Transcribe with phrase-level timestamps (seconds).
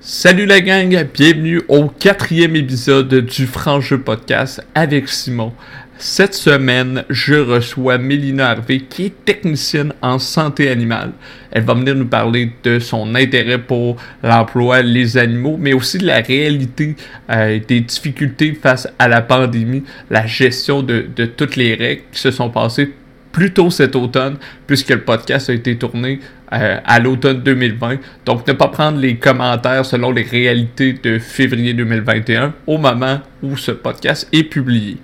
[0.00, 5.52] Salut la gang, bienvenue au quatrième épisode du Franc Jeu Podcast avec Simon.
[5.98, 11.10] Cette semaine, je reçois Mélina Harvey qui est technicienne en santé animale.
[11.50, 16.06] Elle va venir nous parler de son intérêt pour l'emploi, les animaux, mais aussi de
[16.06, 16.94] la réalité
[17.30, 22.30] euh, des difficultés face à la pandémie, la gestion de toutes les règles qui se
[22.30, 22.92] sont passées
[23.38, 24.36] plus tôt cet automne,
[24.66, 26.18] puisque le podcast a été tourné
[26.52, 27.98] euh, à l'automne 2020.
[28.26, 33.56] Donc, ne pas prendre les commentaires selon les réalités de février 2021 au moment où
[33.56, 34.96] ce podcast est publié.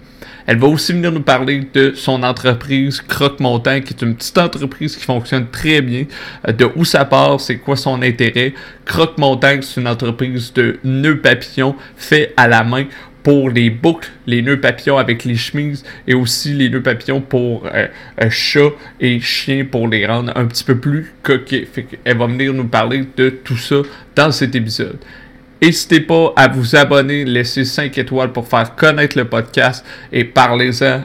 [0.48, 4.36] Elle va aussi venir nous parler de son entreprise Croque Montagne, qui est une petite
[4.36, 6.06] entreprise qui fonctionne très bien,
[6.48, 8.52] euh, de où ça part, c'est quoi son intérêt.
[8.84, 12.86] Croque Montagne, c'est une entreprise de nœuds papillons fait à la main
[13.24, 17.66] pour les boucles, les nœuds papillons avec les chemises et aussi les nœuds papillons pour
[17.66, 17.88] euh,
[18.22, 18.70] euh, chats
[19.00, 21.66] et chiens pour les rendre un petit peu plus coquets.
[22.04, 23.76] Elle va venir nous parler de tout ça
[24.14, 24.98] dans cet épisode.
[25.62, 31.04] N'hésitez pas à vous abonner, laisser 5 étoiles pour faire connaître le podcast et parlez-en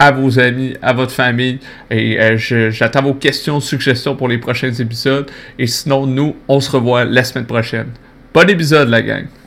[0.00, 1.60] à vos amis, à votre famille.
[1.88, 2.36] Et euh,
[2.70, 5.30] j'attends vos questions, suggestions pour les prochains épisodes.
[5.56, 7.90] Et sinon, nous, on se revoit la semaine prochaine.
[8.34, 9.39] Bon épisode, la gang!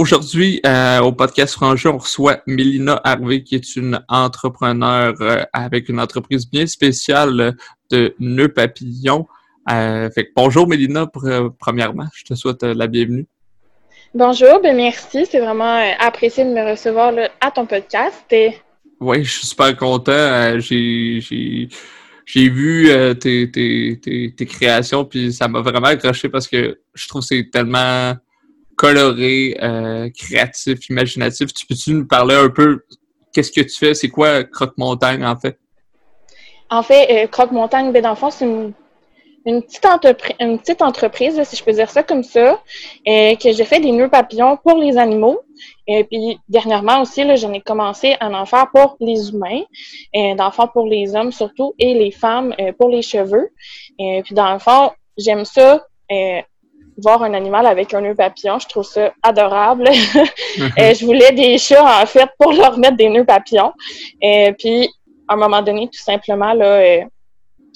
[0.00, 5.88] Aujourd'hui, euh, au podcast Frangeux, on reçoit Mélina Harvey, qui est une entrepreneure euh, avec
[5.88, 7.56] une entreprise bien spéciale
[7.90, 9.26] de nœuds papillons.
[9.68, 11.08] Euh, fait bonjour Mélina,
[11.58, 13.26] premièrement, je te souhaite la bienvenue.
[14.14, 18.32] Bonjour, ben merci, c'est vraiment apprécié de me recevoir à ton podcast.
[19.00, 20.60] Oui, je suis super content.
[20.60, 21.18] J'ai
[22.24, 22.88] j'ai vu
[23.18, 27.26] tes, tes, tes, tes, créations, puis ça m'a vraiment accroché parce que je trouve que
[27.26, 28.14] c'est tellement
[28.78, 31.52] coloré, euh, créatif, imaginatif.
[31.52, 32.84] Tu peux-tu nous parler un peu
[33.32, 33.92] qu'est-ce que tu fais?
[33.92, 35.58] C'est quoi Croque-Montagne en fait?
[36.70, 38.72] En fait, euh, Croque-Montagne, ben, d'enfant, c'est une,
[39.62, 39.84] petite,
[40.38, 42.60] une petite entreprise, si je peux dire ça comme ça,
[43.08, 45.40] euh, que j'ai fait des nœuds papillons pour les animaux.
[45.88, 49.62] Et puis, dernièrement aussi, j'en ai commencé à en faire pour les humains,
[50.14, 53.50] euh, d'enfants pour les hommes surtout, et les femmes euh, pour les cheveux.
[53.98, 55.84] Et puis, dans le fond, j'aime ça
[56.98, 59.90] voir un animal avec un nœud papillon, je trouve ça adorable.
[60.78, 63.72] Euh, je voulais des chats, en fait, pour leur mettre des nœuds papillons.
[64.20, 64.88] Et puis,
[65.28, 67.00] à un moment donné, tout simplement, là, euh,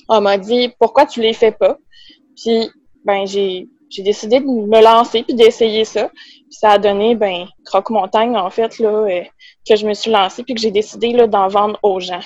[0.08, 1.76] on m'a dit pourquoi tu les fais pas.
[2.36, 2.70] Puis,
[3.04, 6.08] ben, j'ai, j'ai décidé de me lancer puis d'essayer ça.
[6.08, 9.22] Puis ça a donné, ben, Croque-Montagne, en fait, là, euh,
[9.68, 12.22] que je me suis lancée puis que j'ai décidé là, d'en vendre aux gens.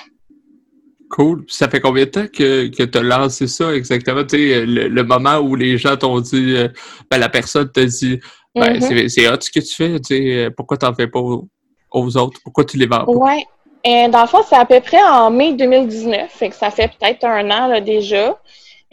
[1.09, 1.45] Cool.
[1.47, 4.23] Ça fait combien de temps que, que tu as lancé ça exactement?
[4.25, 6.67] Tu sais, le, moment où les gens t'ont dit, euh,
[7.09, 8.19] ben, la personne t'a dit,
[8.53, 9.07] ben, mm-hmm.
[9.07, 12.39] c'est hot ce que tu fais, tu sais, euh, pourquoi t'en fais pas aux, autres?
[12.43, 13.11] Pourquoi tu les vends pas?
[13.11, 13.45] Ouais.
[13.83, 16.91] Et dans le fond, c'est à peu près en mai 2019, fait que ça fait
[16.99, 18.37] peut-être un an là, déjà.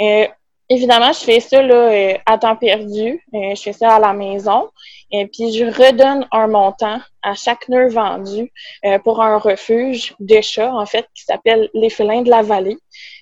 [0.01, 0.27] Euh,
[0.75, 3.25] Évidemment, je fais ça là, euh, à temps perdu.
[3.33, 4.71] Euh, je fais ça à la maison.
[5.13, 8.51] Et puis, je redonne un montant à chaque nœud vendu
[8.85, 12.77] euh, pour un refuge de chats, en fait, qui s'appelle les félins de la vallée,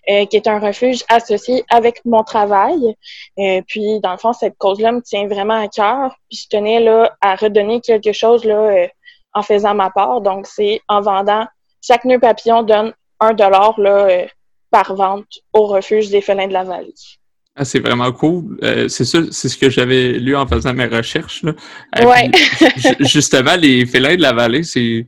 [0.07, 2.97] qui est un refuge associé avec mon travail.
[3.37, 6.17] Et puis, dans le fond, cette cause-là me tient vraiment à cœur.
[6.31, 8.89] Puis, je tenais là à redonner quelque chose là
[9.35, 10.23] en faisant ma part.
[10.23, 11.47] Donc, c'est en vendant
[11.83, 14.27] chaque nœud papillon donne un dollar là
[14.71, 16.95] par vente au refuge des félins de la vallée.
[17.55, 18.59] Ah, c'est vraiment cool.
[18.63, 21.43] Euh, c'est ça, c'est ce que j'avais lu en faisant mes recherches.
[21.43, 21.53] Là.
[22.03, 22.31] Ouais.
[23.01, 25.07] justement, les félins de la vallée, c'est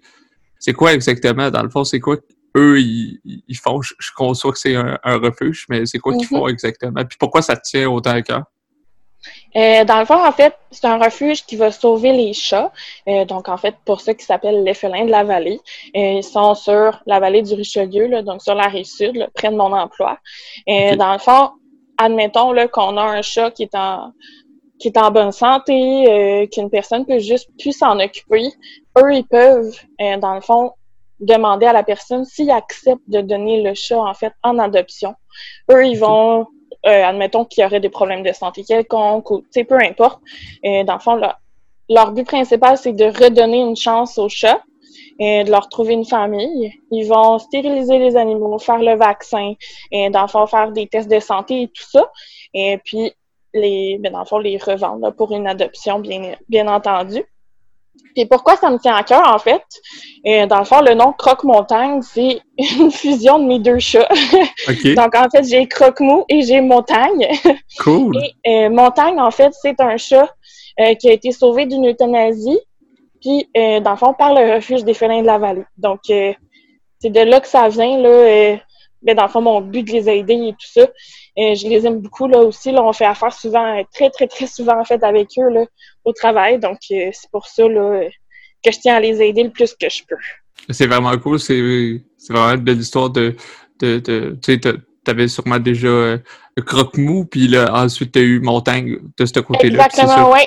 [0.59, 1.50] c'est quoi exactement?
[1.50, 2.16] Dans le fond, c'est quoi
[2.56, 3.81] eux, ils, ils font?
[3.82, 6.38] Je, conçois que c'est un, refuge, mais c'est quoi qu'ils mm-hmm.
[6.38, 7.05] font exactement?
[7.05, 8.44] Puis pourquoi ça te tient autant à cœur?
[9.56, 12.72] Euh, dans le fond, en fait, c'est un refuge qui va sauver les chats.
[13.09, 15.61] Euh, donc, en fait, pour ceux qui s'appellent les félins de la vallée,
[15.94, 19.56] ils sont sur la vallée du Richelieu, là, donc sur la rive sud, près de
[19.56, 20.19] mon emploi.
[20.66, 21.50] Dans le fond,
[21.99, 24.12] admettons là, qu'on a un chat qui est en
[24.78, 28.49] qui est en bonne santé, euh, qu'une personne peut juste plus s'en occuper,
[28.99, 30.73] eux, ils peuvent, euh, dans le fond,
[31.20, 35.14] demander à la personne s'ils acceptent de donner le chat, en fait, en adoption.
[35.70, 36.46] Eux, ils vont,
[36.87, 40.20] euh, admettons qu'il y aurait des problèmes de santé quelconques, ou, tu sais, peu importe.
[40.62, 41.20] dans le fond,
[41.88, 44.61] leur but principal, c'est de redonner une chance au chat
[45.19, 46.72] et de leur trouver une famille.
[46.90, 49.55] Ils vont stériliser les animaux, faire le vaccin,
[49.90, 52.11] et dans le fond, faire des tests de santé et tout ça.
[52.52, 53.12] Et puis,
[53.52, 57.22] les, ben, dans le fond, les revendre pour une adoption, bien, bien entendu.
[58.16, 59.62] Et pourquoi ça me tient à cœur, en fait?
[60.25, 64.08] Et dans le fond, le nom Croque-Montagne, c'est une fusion de mes deux chats.
[64.96, 67.28] Donc, en fait, j'ai Croque-Mou et j'ai Montagne.
[67.81, 68.19] Cool.
[68.44, 70.28] Et euh, Montagne, en fait, c'est un chat
[70.99, 72.58] qui a été sauvé d'une euthanasie,
[73.25, 75.65] puis dans le fond, par le refuge des félins de la vallée.
[75.79, 76.37] Donc, c'est
[77.05, 78.59] de là que ça vient, là.
[79.03, 80.87] Ben, dans le fond, mon but de les aider et tout ça.
[81.37, 82.73] je les aime beaucoup, là, aussi.
[82.73, 85.67] Là, on fait affaire souvent, très, très, très souvent, en fait, avec eux, là,
[86.05, 86.59] au travail.
[86.59, 88.09] Donc, c'est pour ça, là,
[88.62, 90.17] que je tiens à les aider le plus que je peux.
[90.71, 91.38] C'est vraiment cool.
[91.38, 92.00] C'est
[92.31, 93.37] vraiment de l'histoire de,
[93.81, 94.59] de, de tu
[95.05, 96.19] sais, t'avais sûrement déjà euh,
[96.65, 99.87] croque-mou, puis là, ensuite, t'as eu montagne de ce côté-là.
[99.87, 100.41] Exactement, oui.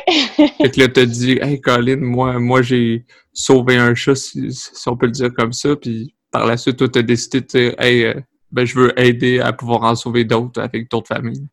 [0.62, 4.90] fait que là, t'as dit, hey, Colin, moi, moi j'ai sauvé un chat, si, si,
[4.90, 7.76] on peut le dire comme ça, puis par la suite, toi, t'as décidé de dire,
[7.80, 8.14] hey, euh,
[8.52, 11.48] ben, je veux aider à pouvoir en sauver d'autres avec d'autres familles.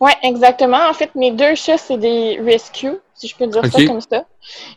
[0.00, 0.88] Oui, exactement.
[0.88, 4.24] En fait, mes deux chats, c'est des rescues, si je peux dire ça comme ça.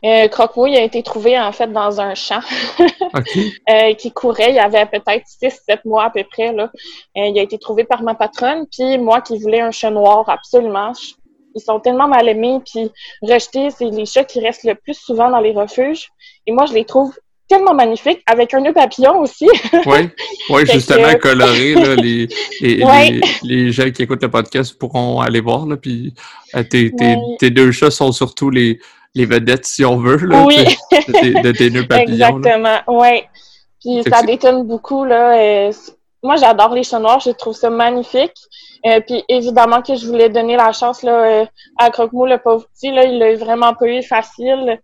[0.04, 0.28] Euh,
[0.68, 2.42] il a été trouvé, en fait, dans un champ
[3.70, 4.50] euh, qui courait.
[4.50, 6.54] Il y avait peut-être 6-7 mois à peu près.
[6.54, 6.72] Là.
[7.18, 8.66] Euh, il a été trouvé par ma patronne.
[8.72, 10.92] Puis moi qui voulais un chat noir, absolument.
[11.56, 12.60] Ils sont tellement mal aimés.
[12.66, 16.10] Puis rejetés, c'est les chats qui restent le plus souvent dans les refuges.
[16.46, 17.14] Et moi, je les trouve
[17.48, 19.48] tellement magnifique, avec un nœud papillon aussi.
[19.86, 20.10] oui,
[20.50, 22.28] ouais, justement, coloré, là, les,
[22.62, 26.14] les, les, gens qui écoutent le podcast pourront aller voir, là, puis
[26.56, 28.80] euh, tes, tes, tes, deux chats sont surtout les,
[29.16, 30.58] les vedettes, si on veut, là, oui.
[30.92, 32.38] de, tes nœuds papillons.
[32.38, 33.24] Exactement, oui.
[33.80, 35.38] Puis ça détonne beaucoup, là.
[35.38, 35.72] Euh,
[36.24, 38.38] moi, j'adore les chats noirs, je trouve ça magnifique.
[38.86, 41.46] Euh, puis évidemment que je voulais donner la chance là,
[41.78, 44.80] à Croque-Mou, le pauvre petit, là, il l'a vraiment pas eu facile.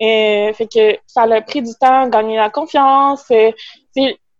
[0.00, 3.30] Fait que ça a pris du temps, gagner la confiance.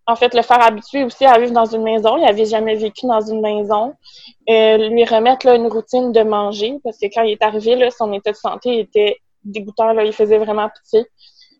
[0.06, 2.16] En fait, le faire habituer aussi à vivre dans une maison.
[2.16, 3.94] Il n'avait jamais vécu dans une maison.
[4.48, 8.12] Lui remettre là, une routine de manger, parce que quand il est arrivé, là, son
[8.12, 9.92] état de santé était dégoûtant.
[9.92, 11.06] Là, il faisait vraiment pitié.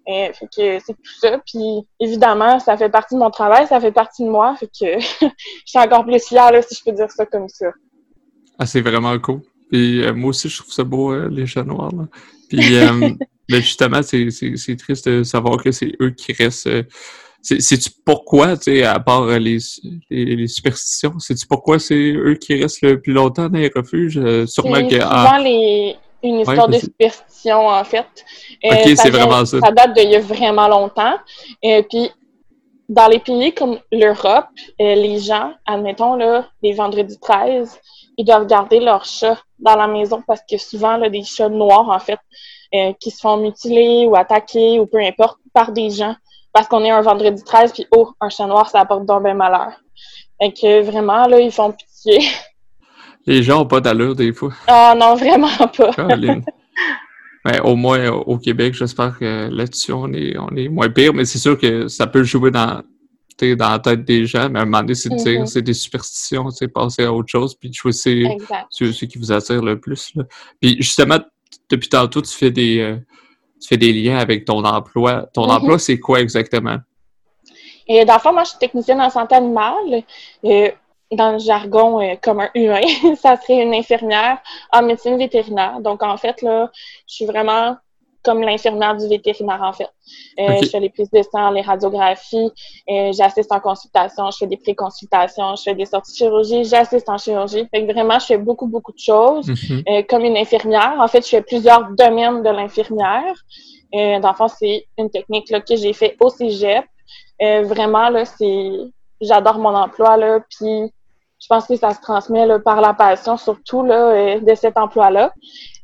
[0.07, 1.39] Et, fait que c'est tout ça.
[1.47, 4.57] Puis évidemment, ça fait partie de mon travail, ça fait partie de moi.
[4.57, 5.29] Fait que je
[5.65, 7.71] suis encore plus fière, là, si je peux dire ça comme ça.
[8.59, 9.41] Ah, c'est vraiment cool.
[9.71, 11.93] Puis euh, moi aussi, je trouve ça beau, euh, les chats noirs.
[11.93, 12.07] Là.
[12.49, 13.11] Puis euh,
[13.51, 16.69] Mais justement, c'est triste de savoir que c'est eux qui restent.
[16.69, 16.85] Euh,
[17.43, 19.59] c'est-tu pourquoi, tu sais, à part euh, les,
[20.11, 24.19] les, superstitions, c'est-tu pourquoi c'est eux qui restent le plus longtemps dans les refuges?
[24.19, 25.01] Euh, sûrement que.
[25.01, 28.07] souvent ah, les, une histoire de superstition, en fait.
[28.63, 29.61] ok, c'est vraiment ça.
[29.61, 31.15] Ça date d'il y a vraiment longtemps.
[31.63, 32.11] Et puis,
[32.89, 37.79] dans les pays comme l'Europe, les gens, admettons, là, les vendredis 13,
[38.19, 41.89] ils doivent garder leurs chats dans la maison parce que souvent, là, des chats noirs,
[41.89, 42.19] en fait,
[42.75, 46.15] euh, qui se font mutiler ou attaquer ou peu importe par des gens
[46.53, 49.35] parce qu'on est un vendredi 13 puis oh, un chat noir, ça apporte donc bien
[49.35, 49.73] malheur.
[50.41, 52.21] Fait que vraiment, là, ils font pitié.
[53.27, 54.53] Les gens ont pas d'allure des fois.
[54.67, 55.91] Ah non, vraiment pas.
[57.45, 61.25] Mais au moins au Québec, j'espère que là-dessus, on est, on est moins pire, mais
[61.25, 62.83] c'est sûr que ça peut jouer dans,
[63.57, 65.73] dans la tête des gens, mais à un moment donné, c'est de dire, c'est des
[65.73, 68.31] superstitions, c'est passer à autre chose, puis choisir
[68.69, 70.13] ceux, ceux qui vous attirent le plus.
[70.15, 70.25] Là.
[70.61, 71.19] Puis justement,
[71.71, 72.97] depuis tantôt, tu fais des, euh,
[73.61, 75.27] tu fais des liens avec ton emploi.
[75.33, 75.51] Ton mm-hmm.
[75.51, 76.79] emploi, c'est quoi exactement?
[77.87, 80.05] Et dans le fond, moi, je suis technicienne en santé animale.
[80.45, 80.71] Euh,
[81.13, 82.81] dans le jargon euh, comme un humain,
[83.21, 84.39] ça serait une infirmière
[84.73, 85.81] en médecine vétérinaire.
[85.81, 86.71] Donc, en fait, là,
[87.09, 87.77] je suis vraiment
[88.23, 89.89] comme l'infirmière du vétérinaire, en fait.
[90.39, 92.51] Euh, je fais les prises de sang, les radiographies,
[92.91, 97.09] euh, j'assiste en consultation, je fais des pré-consultations, je fais des sorties de chirurgie, j'assiste
[97.09, 97.67] en chirurgie.
[97.73, 99.83] Fait que vraiment, je fais beaucoup, beaucoup de choses mhm.
[99.89, 100.97] euh, comme une infirmière.
[100.99, 103.35] En fait, je fais plusieurs domaines de l'infirmière.
[103.95, 106.85] Euh, dans le fond, c'est une technique là, que j'ai fait au cégep.
[107.43, 108.71] Euh, vraiment, là, c'est...
[109.23, 110.91] J'adore mon emploi, là, puis
[111.41, 115.33] je pense que ça se transmet là, par la passion, surtout là, de cet emploi-là.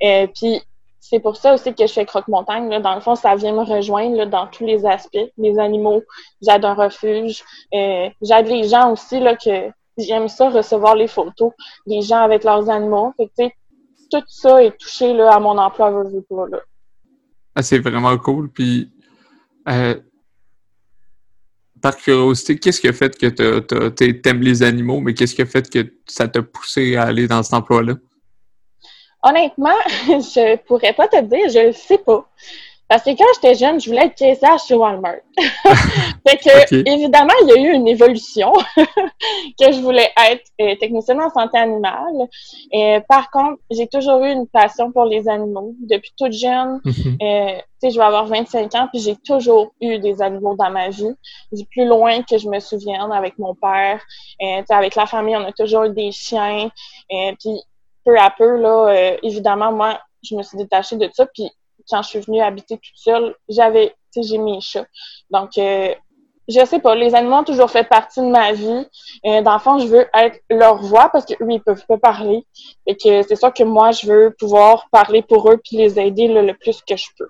[0.00, 0.60] puis
[1.08, 2.82] c'est pour ça aussi que je fais croque-montagne.
[2.82, 5.30] Dans le fond, ça vient me rejoindre là, dans tous les aspects.
[5.38, 6.02] Les animaux,
[6.42, 7.44] j'aide un refuge.
[7.72, 11.52] Euh, j'aide les gens aussi, là, que j'aime ça, recevoir les photos
[11.86, 13.12] des gens avec leurs animaux.
[13.16, 13.54] Fait que,
[14.10, 16.04] tout ça est touché là, à mon emploi.
[17.54, 18.50] Ah, c'est vraiment cool.
[18.50, 18.90] Puis,
[19.68, 19.94] euh,
[21.80, 25.46] par curiosité, qu'est-ce qui a fait que tu aimes les animaux, mais qu'est-ce qui a
[25.46, 27.94] fait que ça t'a poussé à aller dans cet emploi-là?
[29.22, 32.28] Honnêtement, je pourrais pas te dire, je ne sais pas.
[32.88, 35.16] Parce que quand j'étais jeune, je voulais être caissière chez Walmart.
[35.36, 41.20] fait que, évidemment, il y a eu une évolution que je voulais être euh, technicienne
[41.20, 42.28] en santé animale.
[42.72, 45.74] Et, par contre, j'ai toujours eu une passion pour les animaux.
[45.80, 47.18] Depuis toute jeune, mhm.
[47.22, 50.70] euh, tu sais, je vais avoir 25 ans, puis j'ai toujours eu des animaux dans
[50.70, 51.14] ma vie.
[51.50, 54.00] Du plus loin que je me souvienne avec mon père.
[54.42, 56.70] Euh, avec la famille, on a toujours eu des chiens.
[57.10, 57.60] Et, puis
[58.04, 61.26] peu à peu, là, euh, évidemment, moi, je me suis détachée de ça.
[61.26, 61.50] Puis
[61.90, 64.86] quand je suis venue habiter toute seule, j'avais, tu sais, j'ai mes chats.
[65.30, 65.92] Donc, euh,
[66.48, 68.86] je sais pas, les animaux ont toujours fait partie de ma vie.
[69.24, 72.44] Euh, dans le fond, je veux être leur voix parce qu'eux, ils peuvent pas parler.
[72.86, 76.28] Et que c'est ça que moi, je veux pouvoir parler pour eux puis les aider
[76.28, 77.26] le plus que je peux.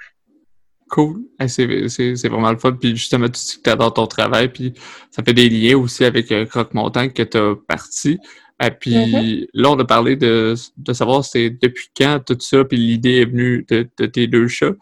[0.89, 1.23] Cool.
[1.49, 2.73] c'est vraiment le fun.
[2.73, 4.49] Puis justement, tu dis que tu adores ton travail.
[4.49, 4.75] Puis
[5.11, 8.19] ça fait des liens aussi avec euh, Croque-Montagne que tu as parti.
[8.63, 9.49] Et puis mm-hmm.
[9.53, 13.27] là, on a parlé de, de savoir c'est depuis quand tout ça, puis l'idée est
[13.27, 14.73] venue de, de, tes deux chats.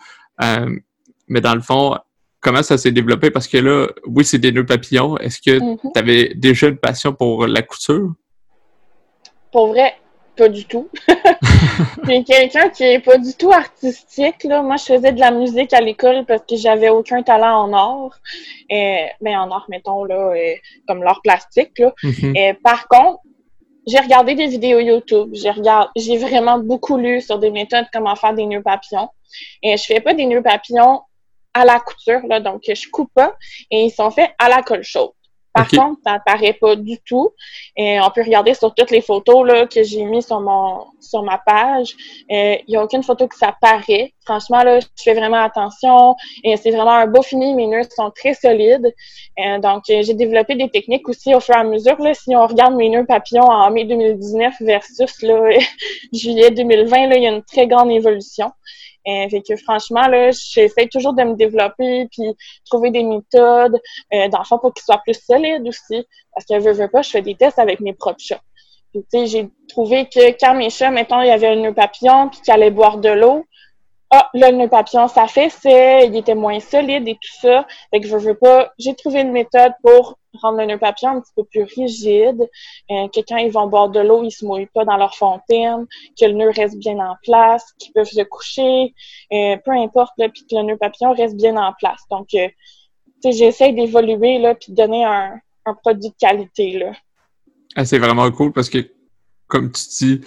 [0.43, 0.77] Euh,
[1.27, 1.97] mais dans le fond,
[2.41, 3.31] comment ça s'est développé?
[3.31, 5.17] Parce que là, oui, c'est des nœuds papillons.
[5.19, 5.93] Est-ce que mm-hmm.
[5.93, 8.13] tu avais déjà une passion pour la couture?
[9.51, 9.95] Pour vrai,
[10.37, 10.89] pas du tout.
[12.07, 14.45] J'ai quelqu'un qui est pas du tout artistique.
[14.45, 14.63] Là.
[14.63, 18.15] Moi, je faisais de la musique à l'école parce que j'avais aucun talent en or.
[18.71, 20.35] Et, ben, en or, mettons, là,
[20.87, 21.79] comme l'or plastique.
[21.79, 21.93] Là.
[22.03, 22.37] Mm-hmm.
[22.37, 23.21] et, par contre,
[23.87, 25.35] j'ai regardé des vidéos YouTube.
[25.35, 29.09] J'ai vraiment beaucoup lu sur des méthodes comment faire des nœuds papillons.
[29.63, 31.01] Et je fais pas des nœuds papillons
[31.53, 33.37] à la couture, là, donc je coupe pas.
[33.71, 35.13] Et ils sont faits à la colle chaude.
[35.55, 37.31] Par contre, ça apparaît pas du tout.
[37.77, 41.23] Et on peut regarder sur toutes les photos là, que j'ai mis sur mon sur
[41.23, 41.95] ma page.
[42.29, 44.13] Il n'y a aucune photo que ça paraît.
[44.25, 46.17] Franchement, là, je fais vraiment attention.
[46.43, 47.55] Et c'est vraiment un beau fini.
[47.55, 48.93] Mes nœuds sont très solides.
[49.63, 52.01] donc, j'ai développé des techniques aussi au fur et à mesure.
[52.01, 55.51] Là, si on regarde mes nœuds papillons en mai 2019 versus là,
[56.13, 58.51] juillet 2020, là, il y a une très grande évolution.
[59.07, 62.35] Euh, fait que franchement, là, j'essaie toujours de me développer puis
[62.65, 63.79] trouver des méthodes
[64.15, 66.07] euh, d'enfants pour qu'ils soient plus solides aussi.
[66.35, 68.41] Parce que je veux pas, je fais des tests avec mes propres chats.
[68.93, 71.75] Puis tu sais, j'ai trouvé que quand mes chats, mettons, il y avait un nœud
[71.75, 73.45] papillon puis qu'ils allaient boire de l'eau,
[74.17, 77.67] ah, le nœud papillon s'affaissait, il était moins solide et tout ça.
[77.91, 78.73] Fait que je veux pas.
[78.79, 82.49] J'ai trouvé une méthode pour rendre le nœud papillon un petit peu plus rigide,
[82.91, 85.87] euh, que quand ils vont boire de l'eau, ils se mouillent pas dans leur fontaine,
[86.21, 88.95] que le nœud reste bien en place, qu'ils peuvent se coucher,
[89.33, 92.03] euh, peu importe, là, puis que le nœud papillon reste bien en place.
[92.11, 92.49] Donc, euh,
[93.25, 96.93] j'essaie d'évoluer, là, puis de donner un, un produit de qualité, là.
[97.77, 98.79] Ah, c'est vraiment cool parce que,
[99.49, 100.21] comme tu dis,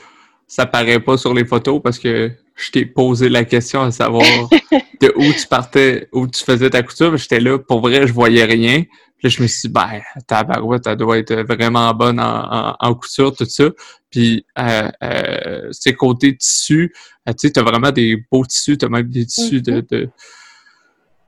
[0.48, 4.26] ça paraît pas sur les photos parce que je t'ai posé la question à savoir
[5.02, 7.16] de où tu partais, où tu faisais ta couture.
[7.16, 8.84] J'étais là, pour vrai, je voyais rien.
[9.18, 12.96] Puis je me suis dit, ben, ta barouette, elle doit être vraiment bonne en, en,
[12.96, 13.70] couture, tout ça.
[14.12, 16.94] Puis, euh, euh, ces côtés tissus,
[17.28, 19.90] euh, tu sais, t'as vraiment des beaux tissus, t'as même des tissus de, mm-hmm.
[19.90, 20.10] de,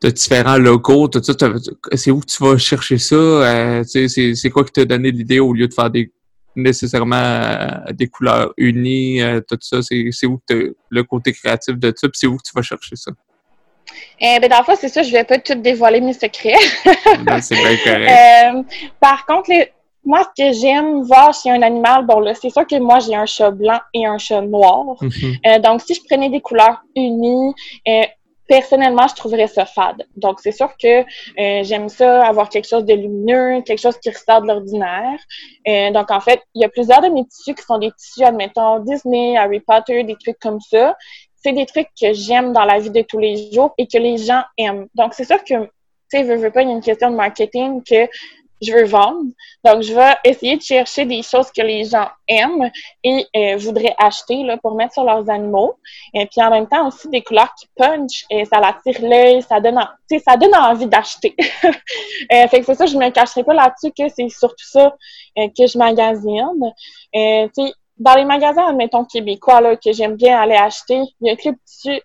[0.04, 1.34] de, différents locaux, tout ça.
[1.94, 3.16] C'est où tu vas chercher ça?
[3.16, 6.12] Euh, tu sais, c'est quoi qui t'a donné l'idée au lieu de faire des
[6.56, 9.82] nécessairement euh, des couleurs unies, euh, tout ça?
[9.82, 12.96] C'est où que le côté créatif de ça, puis c'est où que tu vas chercher
[12.96, 13.12] ça?
[14.20, 16.56] Eh ben, dans le fond, c'est ça, je vais pas tout dévoiler mes secrets.
[17.42, 18.12] C'est bien correct.
[18.12, 18.64] Euh,
[19.00, 19.50] par contre,
[20.06, 23.16] moi, ce que j'aime voir chez un animal, bon là, c'est sûr que moi, j'ai
[23.16, 24.96] un chat blanc et un chat noir.
[25.02, 25.62] Mm-hmm.
[25.62, 27.54] donc, si je prenais des couleurs unies,
[28.50, 30.06] personnellement, je trouverais ça fade.
[30.18, 34.10] Donc, c'est sûr que euh, j'aime ça, avoir quelque chose de lumineux, quelque chose qui
[34.10, 35.20] ressort de l'ordinaire.
[35.68, 38.24] Euh, donc, en fait, il y a plusieurs de mes tissus qui sont des tissus,
[38.24, 40.98] admettons, Disney, Harry Potter, des trucs comme ça.
[41.36, 44.18] C'est des trucs que j'aime dans la vie de tous les jours et que les
[44.18, 44.88] gens aiment.
[44.96, 45.66] Donc, c'est sûr que,
[46.12, 48.08] tu sais, pas, il y a une question de marketing que
[48.62, 49.32] je veux vendre.
[49.64, 52.70] Donc, je vais essayer de chercher des choses que les gens aiment
[53.04, 55.76] et euh, voudraient acheter là, pour mettre sur leurs animaux.
[56.14, 59.60] Et puis, en même temps, aussi des couleurs qui punch, et ça l'attire l'œil, ça
[59.60, 59.80] donne,
[60.26, 61.36] ça donne envie d'acheter.
[61.64, 64.96] euh, fait que c'est ça, je me cacherai pas là-dessus que c'est surtout ça
[65.38, 66.74] euh, que je magasine.
[67.16, 67.48] Euh,
[68.00, 71.54] dans les magasins, admettons, québécois, là, que j'aime bien aller acheter, il y a.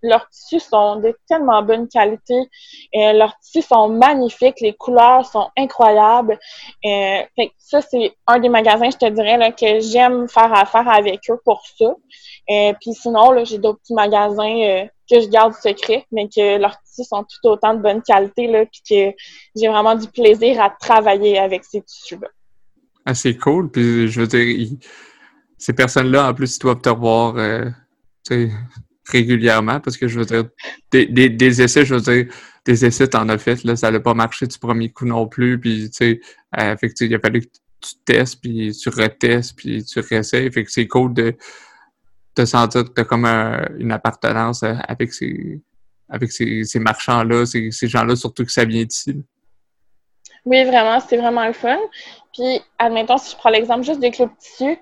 [0.03, 2.35] Leurs tissus sont de tellement bonne qualité.
[2.97, 4.61] Euh, leurs tissus sont magnifiques.
[4.61, 6.39] Les couleurs sont incroyables.
[6.85, 11.21] Euh, fait ça, c'est un des magasins, je te dirais, que j'aime faire affaire avec
[11.31, 11.87] eux pour ça.
[11.87, 16.81] Euh, puis sinon, là, j'ai d'autres petits magasins que je garde secret, mais que leurs
[16.83, 19.17] tissus sont tout autant de bonne qualité, là, puis que
[19.57, 22.29] j'ai vraiment du plaisir à travailler avec ces tissus-là.
[23.07, 23.71] Ah, c'est cool.
[23.71, 24.69] Puis je veux dire,
[25.59, 27.71] ces personnes-là, en plus, ils doivent te revoir euh,
[29.07, 30.45] régulièrement parce que je veux dire,
[30.91, 32.35] des, des, essais, je veux dire,
[32.65, 35.59] des essais, t'en as fait, là, ça n'a pas marché du premier coup non plus,
[35.61, 36.21] puis tu sais,
[36.59, 37.49] euh, il a fallu que
[37.81, 41.35] tu testes, puis tu retestes, puis tu réessayes, fait que c'est cool de
[42.35, 45.61] te sentir que tu as comme une appartenance euh, avec ces,
[46.09, 49.23] avec ces, marchands-là, ces, ces gens-là, surtout que ça vient d'ici.
[50.45, 51.79] Oui, vraiment, c'est vraiment le fun.
[52.33, 54.79] Puis, admettons, si je prends l'exemple juste des clubs tissus,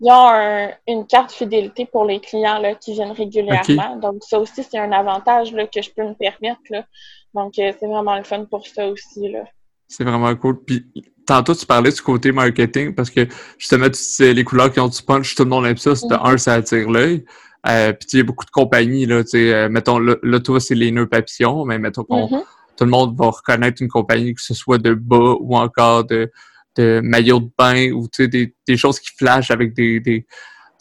[0.00, 3.96] il y a une carte fidélité pour les clients là, qui viennent régulièrement.
[3.96, 6.60] Donc, ça aussi, c'est un avantage là, que je peux me permettre.
[6.70, 6.84] Là.
[7.34, 9.30] Donc, euh, c'est vraiment le fun pour ça aussi.
[9.30, 9.44] Là.
[9.86, 10.62] C'est vraiment cool.
[10.64, 10.84] Puis,
[11.26, 14.88] tantôt, tu parlais du côté marketing parce que justement, tu sais, les couleurs qui ont
[14.88, 15.94] du punch, tout le monde aime ça.
[15.94, 16.32] C'est mm-hmm.
[16.32, 17.24] un, ça attire l'œil.
[17.66, 19.06] Euh, puis, il y a beaucoup de compagnies.
[19.06, 22.26] Là, tu sais, euh, mettons, là, toi, c'est les nœuds papillons, mais mettons qu'on.
[22.26, 22.44] Mm-hmm.
[22.76, 26.30] tout le monde va reconnaître une compagnie, que ce soit de bas ou encore de,
[26.76, 30.26] de maillot de bain ou des, des choses qui flashent avec des, des,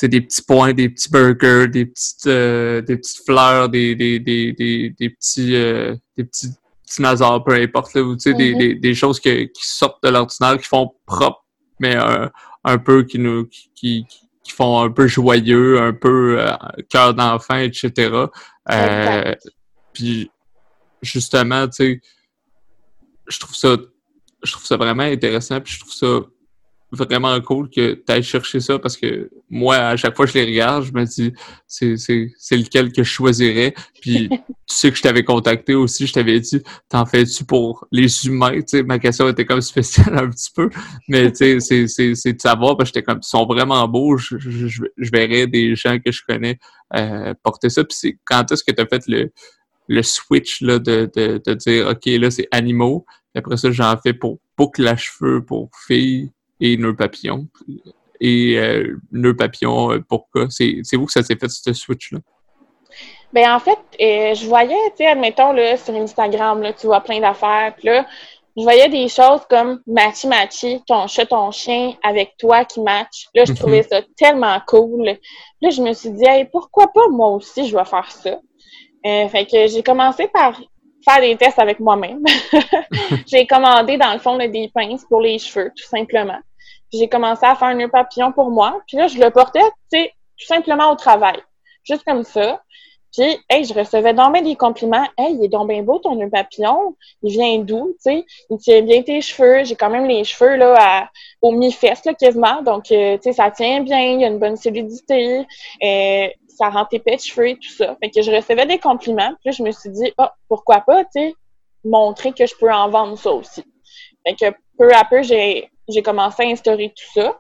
[0.02, 4.54] des petits points, des petits burgers, des petites, euh, des petites fleurs, des, des, des,
[4.54, 6.50] des, petits, euh, des petits
[6.96, 8.58] dinosaures, peu importe, là, ou, des, mm-hmm.
[8.58, 11.46] des, des, choses qui sortent de l'ordinaire, qui font propre,
[11.80, 12.32] mais un,
[12.64, 16.52] un peu qui nous qui, qui, font un peu joyeux, un peu euh,
[16.90, 18.12] cœur d'enfant, etc.
[18.72, 19.36] Euh,
[19.94, 20.30] puis
[21.02, 22.02] justement, tu sais,
[23.28, 23.78] je trouve ça
[24.44, 26.28] je trouve ça vraiment intéressant, puis je trouve ça
[26.94, 30.38] vraiment cool que tu ailles chercher ça parce que moi, à chaque fois que je
[30.38, 31.34] les regarde, je me dis
[31.68, 33.74] c'est, c'est, c'est lequel que je choisirais.
[34.00, 38.28] Puis tu sais que je t'avais contacté aussi, je t'avais dit T'en fais-tu pour les
[38.28, 38.58] humains?
[38.58, 40.70] Tu sais, ma question était comme spéciale un petit peu.
[41.08, 43.88] Mais tu sais, c'est, c'est, c'est de savoir parce que j'étais comme ils sont vraiment
[43.88, 46.60] beaux, je, je, je, verrais des gens que je connais
[46.96, 47.84] euh, porter ça.
[47.84, 49.32] Puis c'est quand est-ce que tu as fait le,
[49.88, 53.06] le switch là, de, de, de dire OK, là, c'est animaux.
[53.36, 57.48] Après ça, j'en fais pour boucle à cheveux pour filles et nœud papillon.
[58.20, 60.48] Et euh, nœud papillon, euh, pourquoi?
[60.50, 62.20] C'est, c'est vous que ça s'est fait, ce switch-là?
[63.34, 67.02] Ben en fait, euh, je voyais, tu sais, admettons, là, sur Instagram, là, tu vois
[67.02, 68.06] plein d'affaires, puis là,
[68.56, 73.28] je voyais des choses comme Matchy Matchy, ton chat, ton chien avec toi qui match.
[73.34, 73.58] Là, je mhm.
[73.58, 75.18] trouvais ça tellement cool.
[75.62, 78.40] Là, je me suis dit, hey, pourquoi pas moi aussi, je vais faire ça?
[79.06, 80.62] Euh, fait que j'ai commencé par
[81.04, 82.24] faire des tests avec moi-même.
[83.28, 86.40] j'ai commandé, dans le fond, des pinces pour les cheveux, tout simplement
[86.94, 88.82] j'ai commencé à faire un nœud papillon pour moi.
[88.88, 89.60] Puis là, je le portais,
[89.92, 91.38] tu sais, tout simplement au travail.
[91.84, 92.62] Juste comme ça.
[93.12, 95.06] Puis, hey, je recevais donc des compliments.
[95.18, 96.96] Hey, il est donc bien beau ton nœud papillon.
[97.22, 98.26] Il vient d'où, tu sais?
[98.50, 99.64] Il tient bien tes cheveux.
[99.64, 101.10] J'ai quand même les cheveux, là, à,
[101.42, 102.64] au mi-fesse, là, quasiment.
[102.64, 104.00] Donc, euh, tu sais, ça tient bien.
[104.00, 105.46] Il y a une bonne solidité.
[105.84, 107.96] Euh, ça rend tes pets tout ça.
[108.02, 109.34] Fait que je recevais des compliments.
[109.44, 111.36] Puis je me suis dit, ah, pourquoi pas, tu sais,
[111.84, 113.64] montrer que je peux en vendre ça aussi.
[114.26, 115.70] Fait que peu à peu, j'ai
[116.04, 117.40] commencé à instaurer tout ça.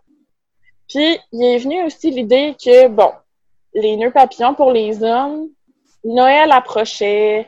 [0.89, 3.11] Puis, il est venu aussi l'idée que, bon,
[3.73, 5.49] les nœuds papillons pour les hommes,
[6.03, 7.47] Noël approchait.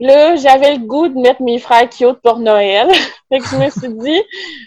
[0.00, 2.88] Là, j'avais le goût de mettre mes frères cute pour Noël.
[3.28, 4.22] fait que je me suis dit,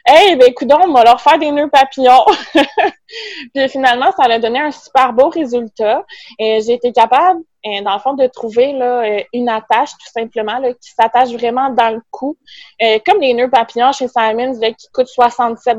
[0.05, 2.25] hey, ben, écoute, on va leur faire des nœuds papillons.
[3.53, 6.05] Puis finalement, ça a donné un super beau résultat.
[6.39, 10.12] Et j'ai été capable euh, dans le fond, de trouver là, euh, une attache tout
[10.12, 12.36] simplement là, qui s'attache vraiment dans le cou.
[12.82, 15.77] Euh, comme les nœuds papillons chez Simons qui coûtent 67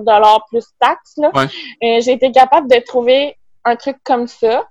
[0.48, 1.16] plus taxes.
[1.16, 1.30] Là,
[1.80, 4.64] j'ai été capable de trouver un truc comme ça,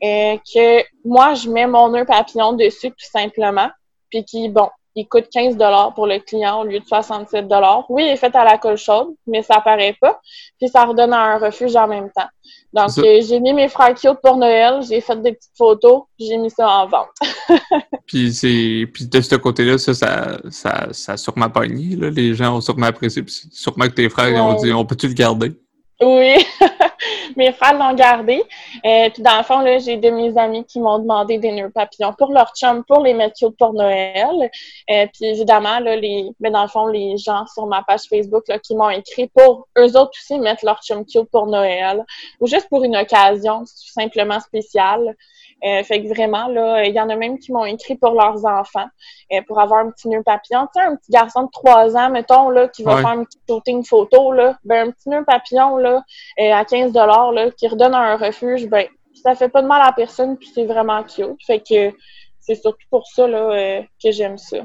[0.00, 3.68] que moi, je mets mon nœud papillon dessus tout simplement,
[4.10, 4.68] puis qui, bon,
[4.98, 5.56] il coûte 15
[5.94, 7.46] pour le client au lieu de 67
[7.88, 10.20] Oui, il est fait à la colle chaude, mais ça paraît pas.
[10.58, 12.26] Puis ça redonne un refuge en même temps.
[12.72, 16.36] Donc, euh, j'ai mis mes frères cute pour Noël, j'ai fait des petites photos, j'ai
[16.36, 17.08] mis ça en vente.
[18.06, 21.94] puis c'est puis de ce côté-là, ça, ça, ça, ça a sûrement pogné.
[21.94, 22.10] Là.
[22.10, 23.22] Les gens ont sûrement apprécié.
[23.22, 25.52] Puis sûrement que tes frères ont dit On peut-tu le garder?
[26.00, 26.44] Oui.
[27.36, 28.42] mes frères l'ont gardé.
[28.84, 31.70] Euh, puis dans le fond, là, j'ai de mes amis qui m'ont demandé des nœuds
[31.70, 34.50] papillons pour leur chum, pour les mettre pour Noël.
[34.90, 38.48] Euh, puis évidemment, là, les, mais dans le fond, les gens sur ma page Facebook
[38.48, 42.04] là, qui m'ont écrit pour eux autres aussi mettre leur chum cute pour Noël
[42.40, 45.16] ou juste pour une occasion tout simplement spéciale.
[45.64, 48.44] Euh, fait que vraiment, là, il y en a même qui m'ont écrit pour leurs
[48.44, 48.86] enfants,
[49.32, 50.68] euh, pour avoir un petit nœud papillon.
[50.74, 53.38] Tu sais, un petit garçon de 3 ans, mettons, là, qui va faire un petit
[53.48, 56.02] shooting photo, là, ben, un petit nœud papillon, là,
[56.40, 58.86] euh, à 15 là, qui redonne un refuge, ben,
[59.22, 61.42] ça fait pas de mal à personne, puis c'est vraiment cute.
[61.44, 61.92] Fait que
[62.40, 64.58] c'est surtout pour ça, là, que j'aime ça.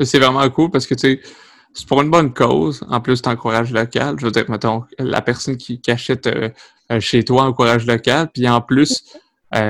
[0.00, 1.20] C'est vraiment cool parce que, tu sais,
[1.72, 2.84] c'est pour une bonne cause.
[2.90, 4.16] En plus, tu encourages local.
[4.18, 6.28] Je veux dire, mettons, la personne qui, achète
[7.00, 8.28] chez toi encourage local.
[8.32, 9.04] Puis en plus,
[9.52, 9.60] tu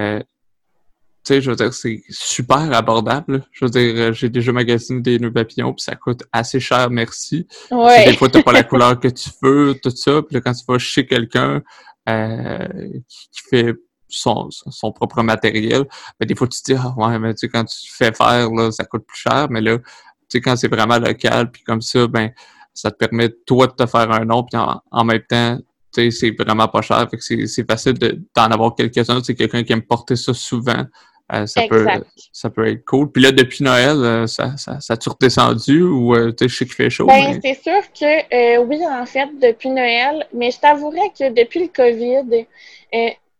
[1.24, 3.44] sais, je veux dire, c'est super abordable.
[3.52, 6.90] Je veux dire, euh, j'ai déjà magasiné des nœuds papillons, puis ça coûte assez cher,
[6.90, 7.46] merci.
[7.70, 8.06] Ouais.
[8.06, 10.22] Des fois, t'as pas la couleur que tu veux, tout ça.
[10.22, 11.62] Puis là, quand tu vas chez quelqu'un
[12.08, 12.68] euh,
[13.08, 13.74] qui, fait
[14.08, 15.84] son, son propre matériel,
[16.20, 18.50] ben, des fois, tu te dis, ah ouais, mais tu sais, quand tu fais faire,
[18.50, 19.48] là, ça coûte plus cher.
[19.50, 19.84] Mais là, tu
[20.28, 22.30] sais, quand c'est vraiment local, puis comme ça, ben,
[22.74, 25.58] ça te permet, toi, de te faire un nom, puis en, même temps,
[25.92, 27.08] tu sais, c'est vraiment pas cher.
[27.08, 27.94] Fait que c'est facile
[28.34, 29.22] d'en avoir quelques-uns.
[29.22, 30.84] C'est quelqu'un qui aime porter ça souvent.
[31.32, 31.86] Euh, ça, peut,
[32.32, 33.10] ça peut être cool.
[33.10, 36.56] Puis là, depuis Noël, euh, ça, ça, ça a-tu redescendu ou euh, tu sais, je
[36.56, 37.06] sais qu'il fait chaud?
[37.06, 41.68] Ben, c'est sûr que oui, en fait, depuis Noël, mais je t'avouerais que depuis le
[41.68, 42.46] COVID,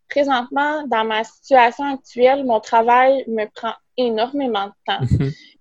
[0.08, 5.00] présentement, dans ma situation actuelle, mon travail me prend énormément de temps.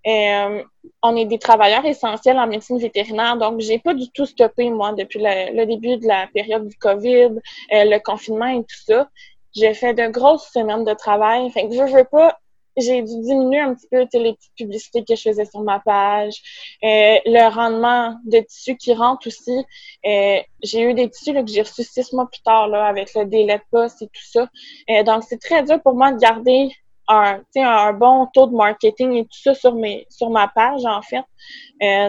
[0.06, 0.64] Mhm.
[1.02, 4.94] on est des travailleurs essentiels en médecine vétérinaire, donc j'ai pas du tout stoppé, moi,
[4.94, 7.32] depuis le, le début de la période du COVID,
[7.70, 9.10] le confinement et tout ça
[9.56, 11.50] j'ai fait de grosses semaines de travail.
[11.52, 12.38] Fait que je veux pas,
[12.78, 16.42] j'ai dû diminuer un petit peu les petites publicités que je faisais sur ma page.
[16.84, 19.66] Euh, le rendement de tissus qui rentre aussi.
[20.06, 23.14] Euh, j'ai eu des tissus là, que j'ai reçus six mois plus tard là, avec
[23.14, 24.50] le délai de poste et tout ça.
[24.90, 26.72] Euh, donc, c'est très dur pour moi de garder
[27.08, 31.02] un, un bon taux de marketing et tout ça sur, mes, sur ma page, en
[31.02, 31.24] fait.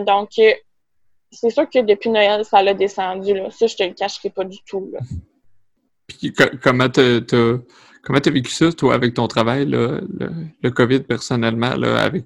[0.05, 0.31] donc,
[1.31, 3.35] c'est sûr que depuis Noël, ça l'a descendu.
[3.35, 3.51] Là.
[3.51, 4.89] Ça, je te le cacherai pas du tout.
[4.93, 5.01] Là.
[6.63, 12.25] Comment tu as vécu ça, toi, avec ton travail, le, COVID personnellement, avec,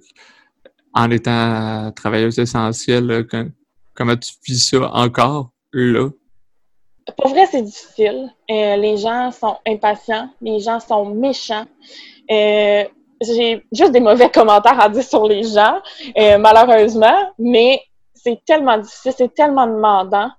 [0.95, 3.27] en étant travailleuse essentielle?
[3.95, 6.09] comment tu vis ça encore là?
[7.17, 8.31] Pour vrai, c'est difficile.
[8.51, 11.65] Euh, les gens sont impatients, les gens sont méchants.
[12.31, 12.85] Euh,
[13.21, 15.81] j'ai juste des mauvais commentaires à dire sur les gens,
[16.17, 17.83] euh, malheureusement, mais
[18.15, 20.31] c'est tellement difficile, c'est tellement demandant.